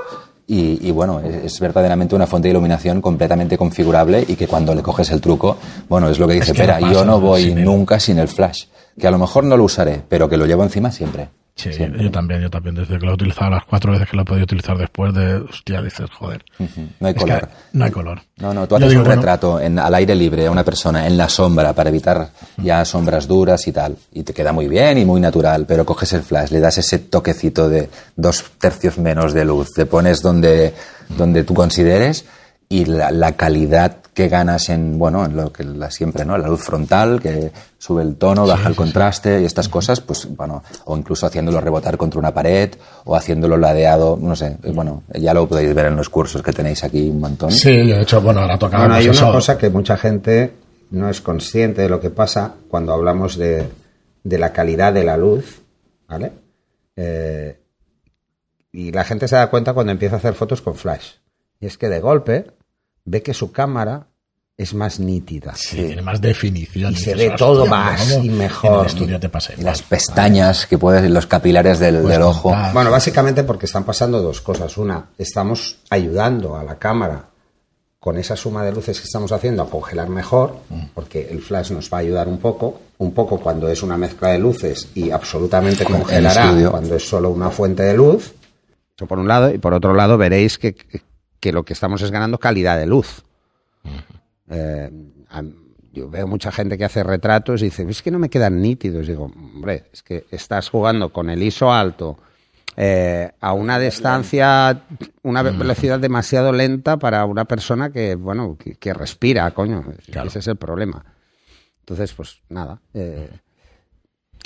y, 0.48 0.84
y 0.84 0.90
bueno, 0.90 1.20
es, 1.20 1.60
verdaderamente 1.60 2.16
una 2.16 2.26
fuente 2.26 2.48
de 2.48 2.50
iluminación 2.50 3.00
completamente 3.00 3.56
configurable 3.56 4.24
y 4.26 4.34
que 4.34 4.48
cuando 4.48 4.74
le 4.74 4.82
coges 4.82 5.08
el 5.12 5.20
truco, 5.20 5.56
bueno, 5.88 6.08
es 6.10 6.18
lo 6.18 6.26
que 6.26 6.34
dice 6.34 6.50
Es 6.50 6.56
que 6.56 6.62
no 6.62 6.66
Pera, 6.66 6.80
pasa 6.80 6.92
yo 6.92 7.04
no 7.04 7.20
voy 7.20 7.54
nunca 7.54 8.00
sin 8.00 8.18
el 8.18 8.26
flash, 8.26 8.64
que 8.98 9.06
a 9.06 9.12
lo 9.12 9.18
mejor 9.18 9.44
no 9.44 9.56
lo 9.56 9.62
usaré, 9.62 10.02
pero 10.08 10.28
que 10.28 10.36
lo 10.36 10.46
llevo 10.46 10.64
encima 10.64 10.90
siempre. 10.90 11.28
Sí, 11.54 11.70
Siempre. 11.72 12.02
yo 12.02 12.10
también, 12.10 12.40
yo 12.40 12.48
también. 12.50 12.74
Desde 12.74 12.98
que 12.98 13.04
lo 13.04 13.12
he 13.12 13.14
utilizado 13.14 13.50
las 13.50 13.64
cuatro 13.66 13.92
veces 13.92 14.08
que 14.08 14.16
lo 14.16 14.22
he 14.22 14.24
podido 14.24 14.44
utilizar 14.44 14.76
después 14.78 15.12
de, 15.14 15.34
hostia, 15.34 15.82
dices, 15.82 16.06
joder. 16.10 16.42
Ujú, 16.58 16.88
No 16.98 17.08
hay 17.08 17.14
color. 17.14 17.48
no 17.74 17.84
hay 17.84 17.90
color. 17.90 18.20
No, 18.38 18.54
no, 18.54 18.66
tú 18.66 18.76
haces 18.76 18.88
digo, 18.88 19.02
un 19.02 19.06
bueno, 19.06 19.20
retrato 19.20 19.60
en, 19.60 19.78
al 19.78 19.94
aire 19.94 20.14
libre 20.14 20.46
a 20.46 20.50
una 20.50 20.64
persona 20.64 21.06
en 21.06 21.16
la 21.18 21.28
sombra 21.28 21.74
para 21.74 21.90
evitar 21.90 22.30
ya 22.56 22.84
sombras 22.86 23.28
duras 23.28 23.66
y 23.68 23.72
tal. 23.72 23.96
Y 24.12 24.22
te 24.22 24.32
queda 24.32 24.52
muy 24.52 24.66
bien 24.66 24.96
y 24.96 25.04
muy 25.04 25.20
natural, 25.20 25.66
pero 25.66 25.84
coges 25.84 26.14
el 26.14 26.22
flash, 26.22 26.50
le 26.50 26.58
das 26.60 26.78
ese 26.78 26.98
toquecito 26.98 27.68
de 27.68 27.90
dos 28.16 28.44
tercios 28.58 28.96
menos 28.98 29.34
de 29.34 29.44
luz, 29.44 29.68
te 29.76 29.84
pones 29.84 30.22
donde, 30.22 30.72
donde 31.16 31.44
tú 31.44 31.52
consideres 31.54 32.24
y 32.70 32.86
la, 32.86 33.10
la 33.10 33.32
calidad 33.32 33.98
que 34.14 34.28
ganas 34.28 34.68
en, 34.68 34.98
bueno, 34.98 35.24
en 35.24 35.34
lo 35.36 35.50
que 35.52 35.64
la, 35.64 35.90
siempre, 35.90 36.24
¿no? 36.26 36.36
La 36.36 36.46
luz 36.48 36.60
frontal, 36.62 37.18
que 37.20 37.50
sube 37.78 38.02
el 38.02 38.16
tono, 38.16 38.46
baja 38.46 38.68
el 38.68 38.74
contraste 38.76 39.40
y 39.40 39.44
estas 39.46 39.68
cosas, 39.70 40.02
pues, 40.02 40.28
bueno, 40.36 40.62
o 40.84 40.96
incluso 40.96 41.26
haciéndolo 41.26 41.60
rebotar 41.62 41.96
contra 41.96 42.18
una 42.20 42.34
pared 42.34 42.70
o 43.04 43.16
haciéndolo 43.16 43.56
ladeado, 43.56 44.18
no 44.20 44.36
sé, 44.36 44.58
bueno, 44.74 45.02
ya 45.14 45.32
lo 45.32 45.48
podéis 45.48 45.74
ver 45.74 45.86
en 45.86 45.96
los 45.96 46.10
cursos 46.10 46.42
que 46.42 46.52
tenéis 46.52 46.84
aquí 46.84 47.08
un 47.08 47.20
montón. 47.20 47.50
Sí, 47.52 47.86
yo 47.88 47.96
de 47.96 48.02
hecho, 48.02 48.20
bueno, 48.20 48.40
ahora 48.40 48.58
tocaba 48.58 48.82
Bueno, 48.84 48.96
hay 48.96 49.04
una 49.08 49.12
eso. 49.14 49.32
cosa 49.32 49.56
que 49.56 49.70
mucha 49.70 49.96
gente 49.96 50.52
no 50.90 51.08
es 51.08 51.22
consciente 51.22 51.80
de 51.80 51.88
lo 51.88 51.98
que 51.98 52.10
pasa 52.10 52.54
cuando 52.68 52.92
hablamos 52.92 53.38
de, 53.38 53.66
de 54.24 54.38
la 54.38 54.52
calidad 54.52 54.92
de 54.92 55.04
la 55.04 55.16
luz, 55.16 55.62
¿vale? 56.06 56.32
Eh, 56.96 57.58
y 58.72 58.92
la 58.92 59.04
gente 59.04 59.26
se 59.26 59.36
da 59.36 59.48
cuenta 59.48 59.72
cuando 59.72 59.92
empieza 59.92 60.16
a 60.16 60.18
hacer 60.18 60.34
fotos 60.34 60.60
con 60.60 60.74
flash. 60.74 61.12
Y 61.60 61.66
es 61.66 61.78
que 61.78 61.88
de 61.88 62.00
golpe 62.00 62.46
ve 63.04 63.22
que 63.22 63.34
su 63.34 63.52
cámara 63.52 64.06
es 64.56 64.74
más 64.74 65.00
nítida. 65.00 65.54
Sí, 65.54 65.76
tiene 65.76 66.02
más 66.02 66.20
definición. 66.20 66.92
Y 66.92 66.96
se 66.96 67.14
ve 67.14 67.30
todo 67.36 67.62
hostia, 67.62 67.70
más 67.70 68.10
y 68.22 68.28
En 68.28 68.38
mejor. 68.38 68.80
el 68.80 68.86
estudio 68.86 69.20
te 69.20 69.28
pasé. 69.28 69.54
Y 69.58 69.62
las 69.62 69.82
pestañas 69.82 70.66
que 70.66 70.78
puedes, 70.78 71.10
los 71.10 71.26
capilares 71.26 71.78
del, 71.78 72.04
ojo. 72.22 72.50
contar. 72.50 72.72
Bueno, 72.72 72.90
básicamente 72.90 73.44
porque 73.44 73.66
están 73.66 73.84
pasando 73.84 74.20
dos 74.20 74.40
cosas. 74.40 74.76
Una, 74.76 75.06
estamos 75.18 75.78
ayudando 75.90 76.56
a 76.56 76.64
la 76.64 76.78
cámara 76.78 77.28
con 77.98 78.18
esa 78.18 78.34
suma 78.34 78.64
de 78.64 78.72
luces 78.72 78.98
que 78.98 79.04
estamos 79.04 79.30
haciendo 79.30 79.62
a 79.62 79.70
congelar 79.70 80.08
mejor, 80.08 80.56
porque 80.92 81.28
el 81.30 81.40
flash 81.40 81.70
nos 81.70 81.88
va 81.88 81.98
a 81.98 82.00
ayudar 82.00 82.26
un 82.26 82.38
poco, 82.38 82.80
un 82.98 83.14
poco 83.14 83.38
cuando 83.38 83.68
es 83.68 83.80
una 83.84 83.96
mezcla 83.96 84.30
de 84.30 84.40
luces 84.40 84.88
y 84.96 85.12
absolutamente 85.12 85.84
congelará 85.84 86.68
cuando 86.68 86.96
es 86.96 87.08
solo 87.08 87.30
una 87.30 87.48
fuente 87.50 87.84
de 87.84 87.94
luz. 87.94 88.32
Eso 88.96 89.06
por 89.06 89.20
un 89.20 89.28
lado, 89.28 89.54
y 89.54 89.58
por 89.58 89.72
otro 89.72 89.94
lado 89.94 90.18
veréis 90.18 90.58
que, 90.58 90.74
que- 91.42 91.52
lo 91.52 91.64
que 91.64 91.72
estamos 91.74 92.00
es 92.02 92.10
ganando 92.10 92.38
calidad 92.38 92.78
de 92.78 92.86
luz. 92.86 93.22
Eh, 94.48 94.90
yo 95.92 96.08
veo 96.08 96.26
mucha 96.26 96.50
gente 96.52 96.78
que 96.78 96.84
hace 96.84 97.02
retratos 97.02 97.60
y 97.60 97.66
dice, 97.66 97.84
es 97.88 98.00
que 98.00 98.10
no 98.10 98.18
me 98.18 98.30
quedan 98.30 98.62
nítidos. 98.62 99.06
Digo, 99.06 99.24
hombre, 99.24 99.84
es 99.92 100.02
que 100.02 100.24
estás 100.30 100.70
jugando 100.70 101.12
con 101.12 101.28
el 101.28 101.42
ISO 101.42 101.70
alto 101.72 102.16
eh, 102.76 103.32
a 103.40 103.52
una 103.52 103.78
distancia, 103.78 104.82
una 105.22 105.42
ve- 105.42 105.50
velocidad 105.50 105.98
demasiado 106.00 106.52
lenta 106.52 106.96
para 106.96 107.26
una 107.26 107.44
persona 107.44 107.90
que, 107.90 108.14
bueno, 108.14 108.56
que, 108.58 108.76
que 108.76 108.94
respira, 108.94 109.50
coño. 109.50 109.84
Ese 110.28 110.38
es 110.38 110.46
el 110.46 110.56
problema. 110.56 111.04
Entonces, 111.80 112.14
pues 112.14 112.40
nada. 112.48 112.80
eh, 112.94 113.28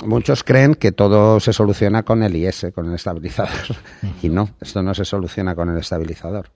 muchos 0.03 0.43
creen 0.43 0.75
que 0.75 0.91
todo 0.91 1.39
se 1.39 1.53
soluciona 1.53 2.03
con 2.03 2.21
el 2.23 2.35
IS, 2.35 2.67
con 2.75 2.87
el 2.89 2.95
estabilizador. 2.95 3.77
y 4.21 4.27
no, 4.29 4.49
esto 4.59 4.81
no 4.83 4.93
se 4.93 5.05
soluciona 5.05 5.55
con 5.55 5.69
el 5.69 5.77
estabilizador. 5.77 6.49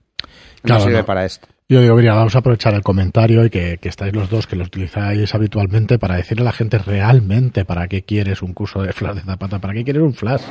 No 0.62 0.68
Claro, 0.68 0.82
sirve 0.84 0.98
no. 0.98 1.04
para 1.06 1.24
esto. 1.24 1.48
Yo 1.68 1.80
digo, 1.80 1.96
mira, 1.96 2.12
vamos 2.14 2.34
a 2.34 2.40
aprovechar 2.40 2.74
el 2.74 2.82
comentario 2.82 3.46
y 3.46 3.50
que, 3.50 3.78
que 3.80 3.88
estáis 3.88 4.12
los 4.14 4.28
dos, 4.28 4.46
que 4.46 4.56
lo 4.56 4.64
utilizáis 4.64 5.34
habitualmente, 5.34 5.98
para 5.98 6.16
decirle 6.16 6.42
a 6.42 6.46
la 6.46 6.52
gente 6.52 6.76
realmente 6.76 7.64
para 7.64 7.88
qué 7.88 8.02
quieres 8.02 8.42
un 8.42 8.52
curso 8.52 8.82
de 8.82 8.92
flash 8.92 9.14
de 9.14 9.20
zapata, 9.22 9.58
para 9.58 9.72
qué 9.72 9.82
quieres 9.82 10.02
un 10.02 10.12
flash. 10.12 10.42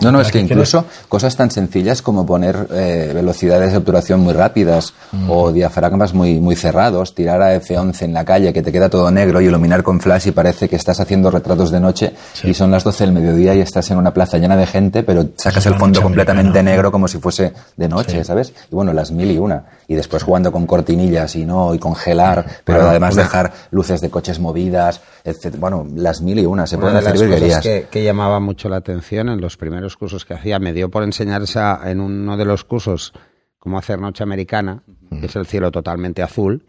No, 0.00 0.12
no, 0.12 0.18
¿Para 0.18 0.22
es 0.28 0.32
que 0.32 0.38
incluso 0.38 0.86
cosas 1.08 1.36
tan 1.36 1.50
sencillas 1.50 2.02
como 2.02 2.24
poner 2.24 2.68
eh, 2.72 3.10
velocidades 3.12 3.72
de 3.72 3.78
obturación 3.78 4.20
muy 4.20 4.32
rápidas 4.32 4.94
o 5.28 5.50
diafragmas 5.50 6.14
muy, 6.14 6.38
muy 6.38 6.54
cerrados, 6.54 7.16
tirar 7.16 7.42
a 7.42 7.56
F11 7.60 8.02
en 8.02 8.12
la 8.14 8.24
calle 8.24 8.52
que 8.52 8.62
te 8.62 8.70
queda 8.70 8.88
todo 8.88 9.10
negro 9.10 9.40
y 9.40 9.46
iluminar 9.46 9.82
con 9.82 9.98
flash 10.00 10.28
y 10.28 10.30
parece 10.30 10.68
que 10.68 10.76
estás 10.76 11.00
haciendo 11.00 11.32
retratos 11.32 11.72
de 11.72 11.80
noche 11.80 12.12
y 12.44 12.54
son 12.54 12.70
las 12.70 12.84
12 12.84 13.04
del 13.06 13.12
mediodía 13.12 13.56
y 13.56 13.60
estás 13.60 13.90
en 13.90 13.98
una 13.98 14.14
plaza 14.14 14.38
llena 14.38 14.56
de 14.56 14.66
gente, 14.68 15.02
pero 15.02 15.30
sacas 15.36 15.66
el 15.66 15.74
fondo 15.74 16.00
completamente 16.00 16.50
americana. 16.60 16.70
negro 16.70 16.92
como 16.92 17.08
si 17.08 17.18
fuese 17.18 17.52
de 17.76 17.88
noche, 17.88 18.18
Sí. 18.18 18.24
¿sabes? 18.24 18.52
Y 18.70 18.74
bueno, 18.76 18.92
las 18.92 19.10
mil 19.10 19.30
y 19.32 19.38
una. 19.38 19.64
Y 19.88 19.96
después 19.96 20.22
jugando 20.22 20.49
con 20.52 20.66
cortinillas 20.66 21.34
y 21.36 21.44
no, 21.44 21.74
y 21.74 21.78
congelar, 21.78 22.44
pero 22.64 22.78
Bueno, 22.78 22.90
además 22.90 23.14
una- 23.14 23.22
dejar 23.24 23.52
luces 23.70 24.00
de 24.00 24.10
coches 24.10 24.38
movidas, 24.40 25.00
etc. 25.24 25.56
Bueno, 25.58 25.86
las 25.94 26.20
mil 26.22 26.38
y 26.38 26.46
una, 26.46 26.66
se 26.66 26.76
Una 26.76 26.82
pueden 26.82 26.94
de 26.94 26.98
hacer 27.00 27.10
las 27.12 27.20
cosas 27.22 27.30
virguerías. 27.30 27.62
que, 27.62 27.88
que 27.90 28.04
llamaba 28.04 28.40
mucho 28.40 28.68
la 28.68 28.76
atención 28.76 29.28
en 29.28 29.40
los 29.40 29.56
primeros 29.56 29.96
cursos 29.96 30.24
que 30.24 30.34
hacía, 30.34 30.58
me 30.58 30.72
dio 30.72 30.90
por 30.90 31.02
enseñar 31.02 31.42
esa, 31.42 31.80
en 31.90 32.00
uno 32.00 32.36
de 32.36 32.44
los 32.44 32.64
cursos 32.64 33.12
cómo 33.58 33.78
hacer 33.78 34.00
noche 34.00 34.22
americana, 34.22 34.82
que 35.20 35.26
es 35.26 35.36
el 35.36 35.46
cielo 35.46 35.70
totalmente 35.70 36.22
azul, 36.22 36.64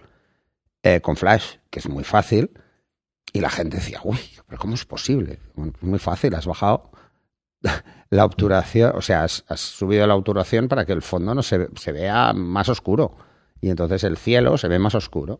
eh, 0.83 0.99
con 0.99 1.15
flash, 1.15 1.55
que 1.69 1.79
es 1.79 1.87
muy 1.87 2.03
fácil, 2.03 2.51
y 3.33 3.39
la 3.39 3.49
gente 3.49 3.77
decía, 3.77 3.99
uy, 4.03 4.17
pero 4.47 4.59
¿cómo 4.59 4.73
es 4.73 4.83
posible? 4.83 5.39
Bueno, 5.55 5.71
muy 5.81 5.99
fácil, 5.99 6.35
has 6.35 6.45
bajado 6.45 6.91
la 8.09 8.25
obturación, 8.25 8.91
o 8.95 9.01
sea, 9.01 9.23
has, 9.23 9.45
has 9.47 9.61
subido 9.61 10.05
la 10.07 10.15
obturación 10.15 10.67
para 10.67 10.85
que 10.85 10.91
el 10.93 11.01
fondo 11.01 11.33
no 11.33 11.43
se, 11.43 11.69
se 11.75 11.91
vea 11.91 12.33
más 12.33 12.67
oscuro, 12.67 13.15
y 13.61 13.69
entonces 13.69 14.03
el 14.03 14.17
cielo 14.17 14.57
se 14.57 14.67
ve 14.67 14.79
más 14.79 14.95
oscuro. 14.95 15.39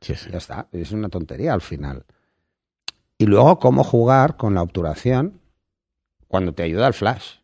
Sí, 0.00 0.14
sí. 0.14 0.30
Ya 0.30 0.38
está, 0.38 0.68
es 0.72 0.92
una 0.92 1.08
tontería 1.08 1.52
al 1.52 1.60
final. 1.60 2.04
Y 3.18 3.26
luego, 3.26 3.58
cómo 3.58 3.82
jugar 3.82 4.36
con 4.36 4.54
la 4.54 4.62
obturación 4.62 5.40
cuando 6.28 6.52
te 6.52 6.62
ayuda 6.62 6.86
el 6.86 6.94
flash. 6.94 7.36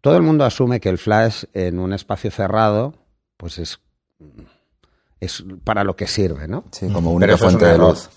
Todo 0.00 0.16
el 0.16 0.22
mundo 0.22 0.44
asume 0.44 0.80
que 0.80 0.88
el 0.88 0.98
flash 0.98 1.44
en 1.52 1.78
un 1.78 1.92
espacio 1.92 2.30
cerrado, 2.30 2.94
pues 3.36 3.58
es, 3.58 3.80
es 5.20 5.44
para 5.64 5.84
lo 5.84 5.96
que 5.96 6.06
sirve, 6.06 6.46
¿no? 6.48 6.64
Sí, 6.72 6.88
como 6.92 7.18
Pero 7.18 7.34
es 7.34 7.40
fuente 7.40 7.64
un 7.64 7.68
de 7.70 7.74
error. 7.74 7.90
luz. 7.90 8.10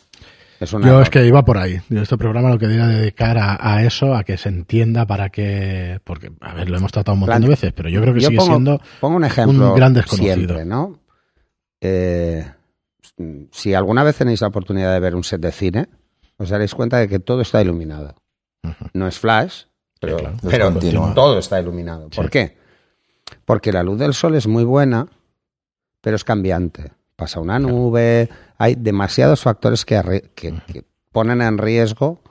Es 0.63 0.71
Yo 0.71 1.01
es 1.01 1.09
que 1.09 1.25
iba 1.25 1.43
por 1.43 1.57
ahí. 1.57 1.79
Yo 1.89 2.01
este 2.01 2.17
programa 2.17 2.49
lo 2.49 2.57
quería 2.57 2.87
dedicar 2.87 3.37
a, 3.37 3.57
a 3.59 3.83
eso, 3.83 4.13
a 4.15 4.23
que 4.23 4.37
se 4.37 4.49
entienda 4.49 5.05
para 5.05 5.29
qué. 5.29 5.99
Porque, 6.03 6.31
a 6.41 6.53
ver, 6.53 6.69
lo 6.69 6.77
hemos 6.77 6.91
tratado 6.91 7.13
un 7.13 7.21
montón 7.21 7.41
de 7.41 7.47
veces, 7.49 7.73
pero 7.73 7.89
yo 7.89 8.01
creo 8.01 8.13
que 8.13 8.19
Yo 8.21 8.27
sigue 8.29 8.37
pongo, 8.39 8.51
siendo. 8.51 8.81
pongo 8.99 9.17
un 9.17 9.23
ejemplo 9.25 9.69
un 9.71 9.75
gran 9.75 9.93
desconocido. 9.93 10.35
siempre, 10.35 10.65
¿no? 10.65 10.99
Eh, 11.81 12.45
si 13.51 13.73
alguna 13.73 14.03
vez 14.03 14.15
tenéis 14.17 14.41
la 14.41 14.47
oportunidad 14.47 14.93
de 14.93 14.99
ver 14.99 15.15
un 15.15 15.23
set 15.23 15.41
de 15.41 15.51
cine, 15.51 15.87
os 16.37 16.49
daréis 16.49 16.73
cuenta 16.73 16.97
de 16.97 17.07
que 17.07 17.19
todo 17.19 17.41
está 17.41 17.61
iluminado. 17.61 18.15
No 18.93 19.07
es 19.07 19.19
flash, 19.19 19.63
pero, 19.99 20.17
claro. 20.17 20.37
Pero 20.49 21.13
todo 21.13 21.39
está 21.39 21.59
iluminado. 21.59 22.09
¿Por 22.09 22.25
Sí. 22.25 22.31
qué? 22.31 22.57
Porque 23.45 23.71
la 23.71 23.83
luz 23.83 23.99
del 23.99 24.13
sol 24.13 24.35
es 24.35 24.47
muy 24.47 24.63
buena, 24.63 25.07
pero 26.01 26.15
es 26.15 26.23
cambiante. 26.23 26.91
Pasa 27.15 27.39
una 27.39 27.59
nube, 27.59 28.29
hay 28.57 28.75
demasiados 28.75 29.41
factores 29.41 29.85
que, 29.85 29.97
arri- 29.99 30.29
que- 30.35 30.59
que 30.67 30.83
ponen 31.11 31.41
en 31.41 31.57
riesgo 31.57 32.21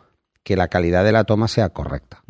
que 0.43 0.57
la 0.57 0.69
calidad 0.69 1.05
de 1.05 1.13
la 1.13 1.25
toma 1.25 1.47
sea 1.49 1.69
correcta. 1.69 2.23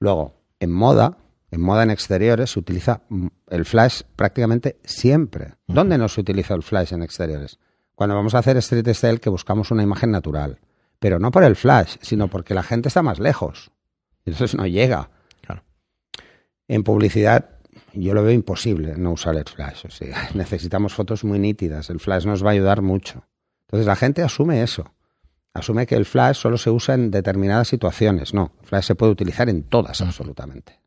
Luego, 0.00 0.34
en 0.58 0.72
moda, 0.72 1.16
en 1.50 1.60
moda 1.60 1.84
en 1.84 1.90
exteriores, 1.90 2.50
se 2.50 2.58
utiliza 2.58 3.02
el 3.48 3.64
flash 3.64 4.02
prácticamente 4.16 4.78
siempre. 4.84 5.54
¿Dónde 5.68 5.96
no 5.98 6.08
se 6.08 6.20
utiliza 6.22 6.54
el 6.54 6.62
flash 6.62 6.92
en 6.92 7.02
exteriores? 7.02 7.58
Cuando 7.94 8.16
vamos 8.16 8.34
a 8.34 8.38
hacer 8.38 8.56
street 8.56 8.88
style 8.94 9.20
que 9.20 9.30
buscamos 9.30 9.70
una 9.70 9.82
imagen 9.82 10.10
natural. 10.10 10.58
Pero 10.98 11.18
no 11.18 11.30
por 11.30 11.44
el 11.44 11.56
flash, 11.56 11.96
sino 12.00 12.28
porque 12.28 12.54
la 12.54 12.62
gente 12.62 12.88
está 12.88 13.02
más 13.02 13.18
lejos. 13.20 13.70
Entonces 14.24 14.56
no 14.56 14.66
llega. 14.66 15.10
Claro. 15.40 15.62
En 16.68 16.82
publicidad 16.84 17.50
yo 17.94 18.14
lo 18.14 18.22
veo 18.22 18.32
imposible 18.32 18.96
no 18.96 19.12
usar 19.12 19.36
el 19.36 19.44
flash. 19.44 19.86
O 19.86 19.90
sea, 19.90 20.30
necesitamos 20.34 20.94
fotos 20.94 21.24
muy 21.24 21.38
nítidas. 21.38 21.90
El 21.90 22.00
flash 22.00 22.26
nos 22.26 22.44
va 22.44 22.50
a 22.50 22.52
ayudar 22.52 22.82
mucho. 22.82 23.24
Entonces 23.62 23.86
la 23.86 23.96
gente 23.96 24.22
asume 24.22 24.62
eso. 24.62 24.94
Asume 25.54 25.86
que 25.86 25.96
el 25.96 26.06
flash 26.06 26.36
solo 26.36 26.56
se 26.56 26.70
usa 26.70 26.94
en 26.94 27.10
determinadas 27.10 27.68
situaciones. 27.68 28.32
No, 28.32 28.52
el 28.60 28.66
flash 28.66 28.84
se 28.84 28.94
puede 28.94 29.12
utilizar 29.12 29.48
en 29.48 29.64
todas, 29.64 30.00
absolutamente. 30.00 30.80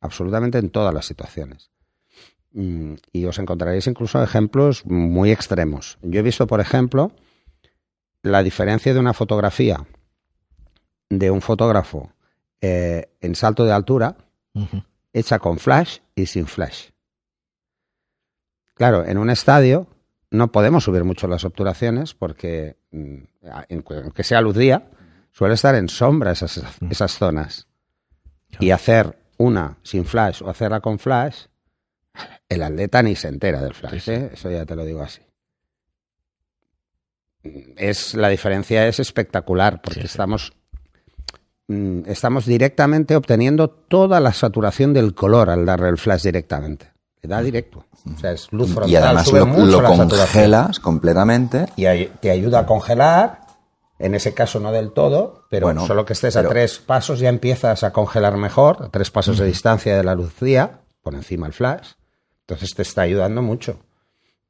Absolutamente 0.00 0.58
en 0.58 0.70
todas 0.70 0.94
las 0.94 1.04
situaciones. 1.04 1.70
Mm, 2.52 2.94
Y 3.12 3.26
os 3.26 3.38
encontraréis 3.38 3.86
incluso 3.86 4.22
ejemplos 4.22 4.86
muy 4.86 5.30
extremos. 5.30 5.98
Yo 6.00 6.20
he 6.20 6.22
visto, 6.22 6.46
por 6.46 6.60
ejemplo, 6.60 7.12
la 8.22 8.42
diferencia 8.42 8.94
de 8.94 9.00
una 9.00 9.12
fotografía 9.12 9.86
de 11.10 11.30
un 11.30 11.42
fotógrafo 11.42 12.12
eh, 12.60 13.10
en 13.20 13.34
salto 13.34 13.64
de 13.64 13.72
altura. 13.72 14.16
Hecha 15.18 15.38
con 15.38 15.58
flash 15.58 15.98
y 16.14 16.26
sin 16.26 16.46
flash. 16.46 16.90
Claro, 18.74 19.04
en 19.06 19.16
un 19.18 19.30
estadio 19.30 19.86
no 20.30 20.52
podemos 20.52 20.84
subir 20.84 21.04
mucho 21.04 21.26
las 21.28 21.44
obturaciones 21.44 22.14
porque, 22.14 22.76
mm, 22.90 23.16
aunque 24.02 24.22
sea 24.24 24.40
luz 24.40 24.56
día, 24.56 24.90
suele 25.32 25.54
estar 25.54 25.74
en 25.74 25.88
sombra 25.88 26.32
esas, 26.32 26.60
esas 26.90 27.12
zonas. 27.12 27.66
Y 28.60 28.70
hacer 28.70 29.18
una 29.38 29.78
sin 29.82 30.04
flash 30.04 30.42
o 30.42 30.50
hacerla 30.50 30.80
con 30.80 30.98
flash, 30.98 31.46
el 32.48 32.62
atleta 32.62 33.02
ni 33.02 33.16
se 33.16 33.28
entera 33.28 33.60
del 33.62 33.74
flash. 33.74 34.08
¿eh? 34.08 34.30
eso 34.32 34.50
ya 34.50 34.64
te 34.66 34.76
lo 34.76 34.84
digo 34.84 35.02
así. 35.02 35.22
Es, 37.76 38.14
la 38.14 38.28
diferencia 38.28 38.86
es 38.88 38.98
espectacular 38.98 39.80
porque 39.80 40.00
Sí, 40.00 40.06
sí. 40.08 40.12
estamos 40.12 40.52
mm, 40.65 40.65
estamos 41.68 42.46
directamente 42.46 43.16
obteniendo 43.16 43.68
toda 43.68 44.20
la 44.20 44.32
saturación 44.32 44.92
del 44.92 45.14
color 45.14 45.50
al 45.50 45.66
darle 45.66 45.88
el 45.88 45.98
flash 45.98 46.22
directamente. 46.22 46.92
Le 47.22 47.28
da 47.28 47.42
directo. 47.42 47.84
O 48.14 48.18
sea, 48.18 48.32
es 48.32 48.52
luz 48.52 48.72
frontal. 48.72 48.90
Y 48.90 48.96
además 48.96 49.26
sube 49.26 49.40
lo, 49.40 49.46
mucho 49.46 49.80
lo 49.80 49.88
congelas 49.88 50.78
completamente. 50.78 51.66
Y 51.76 51.84
te 52.20 52.30
ayuda 52.30 52.60
a 52.60 52.66
congelar. 52.66 53.46
En 53.98 54.14
ese 54.14 54.34
caso 54.34 54.60
no 54.60 54.72
del 54.72 54.92
todo, 54.92 55.46
pero 55.48 55.68
Bueno, 55.68 55.86
solo 55.86 56.04
que 56.04 56.12
estés 56.12 56.36
a 56.36 56.46
tres 56.46 56.78
pasos 56.78 57.18
ya 57.18 57.30
empiezas 57.30 57.82
a 57.82 57.94
congelar 57.94 58.36
mejor, 58.36 58.82
a 58.82 58.88
tres 58.90 59.10
pasos 59.10 59.38
de 59.38 59.46
distancia 59.46 59.96
de 59.96 60.04
la 60.04 60.14
luz 60.14 60.38
día, 60.38 60.80
por 61.02 61.14
encima 61.14 61.46
el 61.46 61.54
flash. 61.54 61.92
Entonces 62.40 62.74
te 62.74 62.82
está 62.82 63.02
ayudando 63.02 63.40
mucho. 63.40 63.78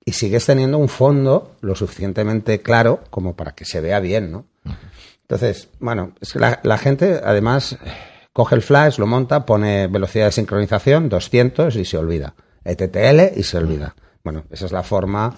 Y 0.05 0.13
sigues 0.13 0.47
teniendo 0.47 0.79
un 0.79 0.89
fondo 0.89 1.53
lo 1.61 1.77
suficientemente 1.77 2.61
claro 2.61 3.05
como 3.11 3.37
para 3.37 3.55
que 3.55 3.65
se 3.65 3.81
vea 3.81 4.01
bien, 4.01 4.33
¿no? 4.33 4.47
Entonces, 5.29 5.69
bueno, 5.81 6.13
es 6.21 6.33
que 6.33 6.39
la, 6.39 6.61
la 6.63 6.79
gente 6.79 7.21
además 7.25 7.77
coge 8.33 8.55
el 8.55 8.63
flash, 8.63 8.99
lo 8.99 9.07
monta, 9.07 9.45
pone 9.45 9.87
velocidad 9.89 10.27
de 10.27 10.33
sincronización 10.33 11.09
200 11.09 11.75
y 11.77 11.85
se 11.85 11.99
olvida. 11.99 12.35
ETTL 12.65 13.39
y 13.39 13.43
se 13.43 13.59
olvida. 13.59 13.95
Bueno, 14.23 14.45
esa 14.51 14.67
es 14.67 14.73
la 14.73 14.83
forma 14.83 15.35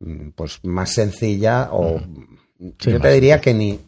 mm, 0.00 0.30
pues 0.36 0.60
más 0.64 0.90
sencilla 0.90 1.68
o 1.72 2.00
Sí, 2.78 2.92
yo 2.92 3.00
te 3.00 3.10
diría 3.10 3.40
que 3.40 3.52
ni, 3.52 3.78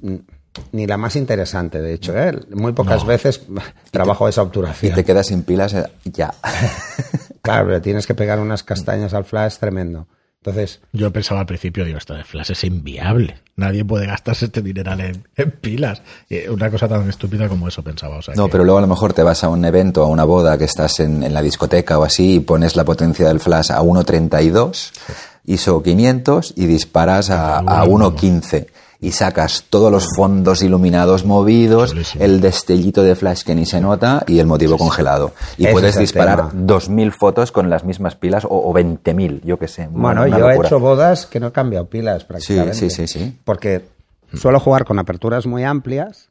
ni 0.72 0.87
la 0.87 0.96
más 0.96 1.16
interesante, 1.16 1.80
de 1.80 1.94
hecho. 1.94 2.16
¿eh? 2.18 2.32
Muy 2.50 2.72
pocas 2.72 3.06
veces 3.06 3.42
trabajo 3.90 4.28
esa 4.28 4.42
Y 4.42 4.44
obturación. 4.44 4.94
te 4.94 5.04
quedas 5.04 5.28
sin 5.28 5.42
pilas 5.44 5.72
eh, 5.74 5.85
ya. 6.04 6.35
Claro, 7.42 7.70
le 7.70 7.80
tienes 7.80 8.09
que 8.09 8.14
pegar 8.14 8.40
unas 8.40 8.64
castañas 8.64 9.14
al 9.14 9.24
flash 9.24 9.59
tremendo. 9.59 10.09
Entonces, 10.46 10.80
Yo 10.92 11.12
pensaba 11.12 11.40
al 11.40 11.46
principio, 11.46 11.85
digo, 11.85 11.98
esto 11.98 12.14
de 12.14 12.22
flash 12.22 12.52
es 12.52 12.62
inviable. 12.64 13.38
Nadie 13.56 13.85
puede 13.85 14.06
gastarse 14.06 14.44
este 14.44 14.62
dinero 14.62 14.92
en, 14.92 15.26
en 15.37 15.50
pilas. 15.50 16.02
Y 16.28 16.46
una 16.48 16.70
cosa 16.70 16.87
tan 16.87 17.09
estúpida 17.09 17.48
como 17.48 17.66
eso 17.66 17.82
pensaba. 17.82 18.18
O 18.18 18.22
sea 18.22 18.35
No, 18.37 18.46
que- 18.46 18.52
pero 18.52 18.64
luego 18.64 18.78
a 18.78 18.82
lo 18.82 18.87
mejor 18.87 19.12
te 19.12 19.22
vas 19.24 19.42
a 19.42 19.48
un 19.48 19.64
evento, 19.64 20.02
a 20.04 20.06
una 20.06 20.24
boda, 20.24 20.56
que 20.56 20.64
estás 20.64 21.00
en, 21.00 21.22
en 21.24 21.35
la 21.35 21.42
discoteca 21.42 21.98
o 21.98 22.04
así, 22.04 22.37
y 22.37 22.40
pones 22.40 22.76
la 22.76 22.85
potencia 22.85 23.26
del 23.26 23.40
flash 23.40 23.72
a 23.72 23.80
1.32, 23.82 24.92
ISO 25.46 25.82
500, 25.82 26.52
y 26.56 26.66
disparas 26.66 27.30
a, 27.30 27.59
a 27.59 27.85
1.15. 27.85 28.66
Y 29.00 29.12
sacas 29.12 29.64
todos 29.68 29.92
los 29.92 30.06
fondos 30.16 30.62
iluminados 30.62 31.24
movidos, 31.24 31.90
Chulísimo. 31.90 32.24
el 32.24 32.40
destellito 32.40 33.02
de 33.02 33.14
flash 33.14 33.42
que 33.42 33.54
ni 33.54 33.66
se 33.66 33.80
nota 33.80 34.24
y 34.26 34.38
el 34.38 34.46
motivo 34.46 34.78
congelado. 34.78 35.32
Y 35.59 35.64
Ese 35.64 35.72
puedes 35.72 35.98
disparar 35.98 36.50
tema. 36.50 36.62
2.000 36.66 37.12
fotos 37.12 37.52
con 37.52 37.68
las 37.68 37.85
mismas 37.85 38.16
pilas 38.16 38.44
o, 38.44 38.48
o 38.50 38.72
20.000, 38.72 39.42
yo 39.44 39.59
qué 39.59 39.68
sé. 39.68 39.88
bueno, 39.90 40.22
una 40.22 40.38
yo 40.38 40.46
he 40.46 40.50
locura. 40.52 40.68
hecho 40.68 40.80
bodas 40.80 41.26
que 41.26 41.40
no 41.40 41.48
he 41.48 41.52
cambiado 41.52 41.87
pilas 41.90 42.24
prácticamente. 42.24 42.74
sí, 42.74 42.90
sí, 42.90 43.06
sí. 43.06 43.38
Porque 43.44 43.85
suelo 44.32 44.59
jugar 44.61 44.85
con 44.87 44.98
aperturas 44.98 45.46
muy 45.46 45.62
amplias, 45.64 46.30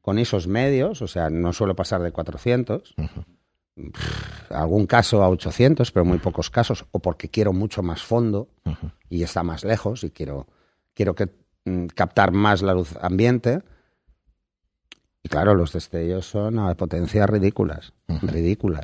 con 0.00 0.18
ISOs 0.18 0.46
medios, 0.46 1.02
o 1.02 1.08
sea, 1.08 1.30
no 1.30 1.52
suelo 1.52 1.74
pasar 1.74 2.00
de 2.02 2.12
400. 2.12 2.94
Pff, 3.74 4.52
algún 4.52 4.86
caso 4.86 5.22
a 5.22 5.28
800, 5.30 5.90
pero 5.92 6.04
muy 6.04 6.18
pocos 6.18 6.50
casos, 6.50 6.84
o 6.92 6.98
porque 6.98 7.28
quiero 7.30 7.52
mucho 7.52 7.82
más 7.82 8.02
fondo 8.02 8.48
y 9.08 9.22
está 9.22 9.42
más 9.42 9.64
lejos 9.64 10.04
y 10.04 10.10
quiero, 10.10 10.46
quiero 10.94 11.14
que, 11.14 11.28
captar 11.94 12.32
más 12.32 12.62
la 12.62 12.74
luz 12.74 12.94
ambiente. 13.00 13.60
Y 15.22 15.28
claro, 15.28 15.54
los 15.54 15.72
destellos 15.72 16.26
son 16.26 16.58
a 16.58 16.74
potencias 16.74 17.28
ridículas, 17.30 17.92
ridículas. 18.22 18.82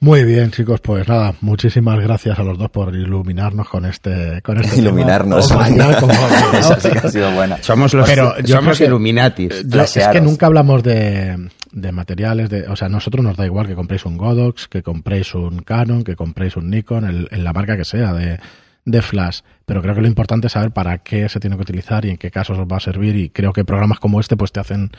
Muy 0.00 0.24
bien, 0.24 0.50
chicos, 0.50 0.80
pues 0.80 1.06
nada, 1.06 1.34
muchísimas 1.42 2.00
gracias 2.00 2.36
a 2.36 2.42
los 2.42 2.58
dos 2.58 2.70
por 2.70 2.92
iluminarnos 2.92 3.68
con 3.68 3.84
este, 3.84 4.42
con 4.42 4.58
este 4.60 4.78
Iluminarnos. 4.80 5.46
tema. 5.46 5.68
Sí 6.80 6.90
que 6.90 6.98
ha 6.98 7.08
sido 7.08 7.30
buena. 7.32 7.62
Somos 7.62 7.94
los 7.94 8.08
Pero 8.08 8.36
yo 8.40 8.56
somos 8.56 8.78
que- 8.78 8.86
Illuminatis. 8.86 9.62
Yo- 9.68 9.82
es 9.82 10.08
que 10.08 10.20
nunca 10.20 10.46
hablamos 10.46 10.82
de, 10.82 11.48
de 11.70 11.92
materiales, 11.92 12.50
de, 12.50 12.66
o 12.66 12.74
sea, 12.74 12.86
a 12.86 12.90
nosotros 12.90 13.22
nos 13.22 13.36
da 13.36 13.46
igual 13.46 13.68
que 13.68 13.76
compréis 13.76 14.04
un 14.04 14.16
Godox, 14.16 14.66
que 14.66 14.82
compréis 14.82 15.34
un 15.36 15.60
Canon, 15.60 16.02
que 16.02 16.16
compréis 16.16 16.56
un 16.56 16.68
Nikon, 16.70 17.04
el- 17.04 17.28
en 17.30 17.44
la 17.44 17.52
marca 17.52 17.76
que 17.76 17.84
sea 17.84 18.12
de, 18.12 18.40
de 18.84 19.00
flash, 19.02 19.40
pero 19.64 19.80
creo 19.82 19.94
que 19.94 20.00
lo 20.00 20.08
importante 20.08 20.48
es 20.48 20.52
saber 20.54 20.72
para 20.72 20.98
qué 20.98 21.28
se 21.28 21.38
tiene 21.40 21.56
que 21.56 21.62
utilizar 21.62 22.04
y 22.04 22.10
en 22.10 22.16
qué 22.16 22.30
casos 22.30 22.58
os 22.58 22.66
va 22.66 22.78
a 22.78 22.80
servir 22.80 23.14
y 23.16 23.30
creo 23.30 23.52
que 23.52 23.64
programas 23.64 24.00
como 24.00 24.18
este 24.20 24.36
pues 24.36 24.50
te 24.52 24.60
hacen 24.60 24.90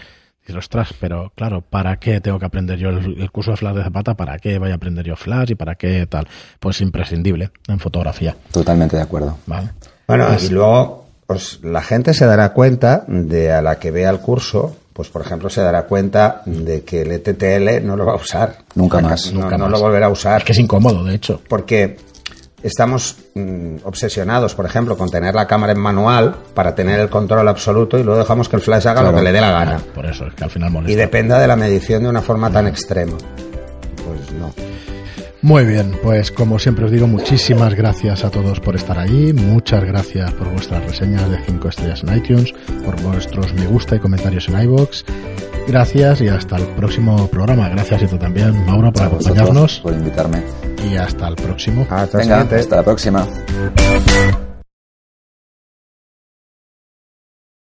decir, 0.42 0.58
ostras, 0.58 0.94
pero 1.00 1.32
claro, 1.36 1.62
¿para 1.62 1.98
qué 1.98 2.22
tengo 2.22 2.40
que 2.40 2.46
aprender 2.46 2.78
yo 2.80 2.90
el, 2.90 3.22
el 3.22 3.32
curso 3.32 3.52
de 3.52 3.58
flash 3.58 3.76
de 3.76 3.84
Zapata? 3.84 4.14
¿Para 4.16 4.38
qué 4.40 4.58
voy 4.58 4.72
a 4.72 4.76
aprender 4.76 5.06
yo 5.06 5.16
flash 5.16 5.52
y 5.52 5.56
para 5.56 5.76
qué 5.76 6.06
tal? 6.08 6.28
Pues 6.60 6.80
imprescindible 6.82 7.52
en 7.68 7.80
fotografía, 7.80 8.36
Totalmente 8.52 8.96
de 8.96 9.04
acuerdo. 9.04 9.38
¿vale? 9.48 9.70
Bueno, 10.08 10.28
Pues- 10.28 10.50
y 10.50 10.54
luego 10.54 11.06
pues, 11.28 11.60
la 11.64 11.82
gente 11.82 12.14
se 12.14 12.26
dará 12.26 12.54
cuenta 12.54 13.04
de 13.08 13.52
a 13.52 13.62
la 13.62 13.80
que 13.80 13.92
vea 13.92 14.10
el 14.10 14.20
curso, 14.20 14.78
pues 14.94 15.10
por 15.10 15.22
ejemplo 15.24 15.50
se 15.50 15.62
dará 15.62 15.84
cuenta 15.84 16.42
de 16.46 16.84
que 16.84 17.02
el 17.02 17.12
ETTL 17.12 17.86
no 17.86 17.96
lo 17.98 18.06
va 18.06 18.14
a 18.14 18.18
usar. 18.18 18.58
Nunca 18.76 19.02
No, 19.02 19.10
más. 19.10 19.34
No, 19.34 19.42
Nunca 19.42 19.58
no 19.58 19.66
más. 19.66 19.72
lo 19.72 19.80
volverá 19.82 20.06
a 20.06 20.10
usar. 20.10 20.40
Es 20.40 20.44
que 20.46 20.52
es 20.54 20.60
incómodo, 20.60 21.04
de 21.04 21.16
hecho. 21.16 21.42
Porque 21.50 21.98
estamos 22.64 23.18
mm, 23.36 23.78
obsesionados, 23.84 24.56
por 24.56 24.66
ejemplo, 24.66 24.98
con 24.98 25.10
tener 25.10 25.36
la 25.36 25.48
cámara 25.48 25.74
en 25.74 25.80
manual 25.80 26.36
para 26.54 26.74
tener 26.74 27.00
el 27.00 27.10
control 27.10 27.48
absoluto 27.48 28.00
y 28.00 28.04
luego 28.04 28.20
dejamos 28.20 28.50
que 28.50 28.56
el 28.56 28.62
flash 28.62 28.88
haga 28.88 29.04
lo 29.04 29.14
que 29.14 29.22
le 29.22 29.32
dé 29.32 29.42
la 29.42 29.52
gana. 29.52 29.80
Por 29.94 30.06
eso 30.06 30.26
es 30.28 30.34
que 30.34 30.44
al 30.44 30.50
final 30.50 30.70
Y 30.70 30.74
molesta. 30.74 31.00
dependa 31.00 31.40
de 31.40 31.48
la 31.48 31.56
medición 31.56 32.04
de 32.04 32.10
una 32.10 32.22
forma 32.22 32.50
tan 32.50 32.68
extrema. 32.68 33.18
Pues 34.06 34.32
no. 34.32 34.54
Muy 35.42 35.66
bien, 35.66 36.00
pues 36.02 36.32
como 36.32 36.58
siempre 36.58 36.86
os 36.86 36.92
digo, 36.92 37.06
muchísimas 37.06 37.76
gracias 37.76 38.24
a 38.24 38.30
todos 38.30 38.62
por 38.62 38.78
estar 38.78 38.98
ahí, 38.98 39.34
muchas 39.34 39.84
gracias 39.84 40.32
por 40.32 40.50
vuestras 40.50 40.86
reseñas 40.86 41.30
de 41.30 41.38
5 41.46 41.68
estrellas 41.68 42.02
en 42.08 42.16
iTunes, 42.16 42.54
por 42.86 43.02
vuestros 43.02 43.54
me 43.54 43.68
gusta 43.68 43.98
y 43.98 44.00
comentarios 44.00 44.48
en 44.48 44.62
iBox. 44.62 45.04
Gracias 45.68 46.22
y 46.22 46.30
hasta 46.30 46.56
el 46.58 46.68
próximo 46.68 47.28
programa. 47.28 47.68
Gracias 47.68 48.04
y 48.04 48.08
tú 48.08 48.18
también, 48.18 48.66
Mauro, 48.66 48.92
por 48.94 49.04
acompañarnos 49.04 49.80
Por 49.82 49.94
invitarme. 49.94 50.73
Y 50.84 50.98
hasta 50.98 51.28
el 51.28 51.36
próximo. 51.36 51.88
Hasta 51.90 52.18
Venga, 52.18 52.42
hasta 52.42 52.76
la 52.78 52.84
próxima. 52.84 53.28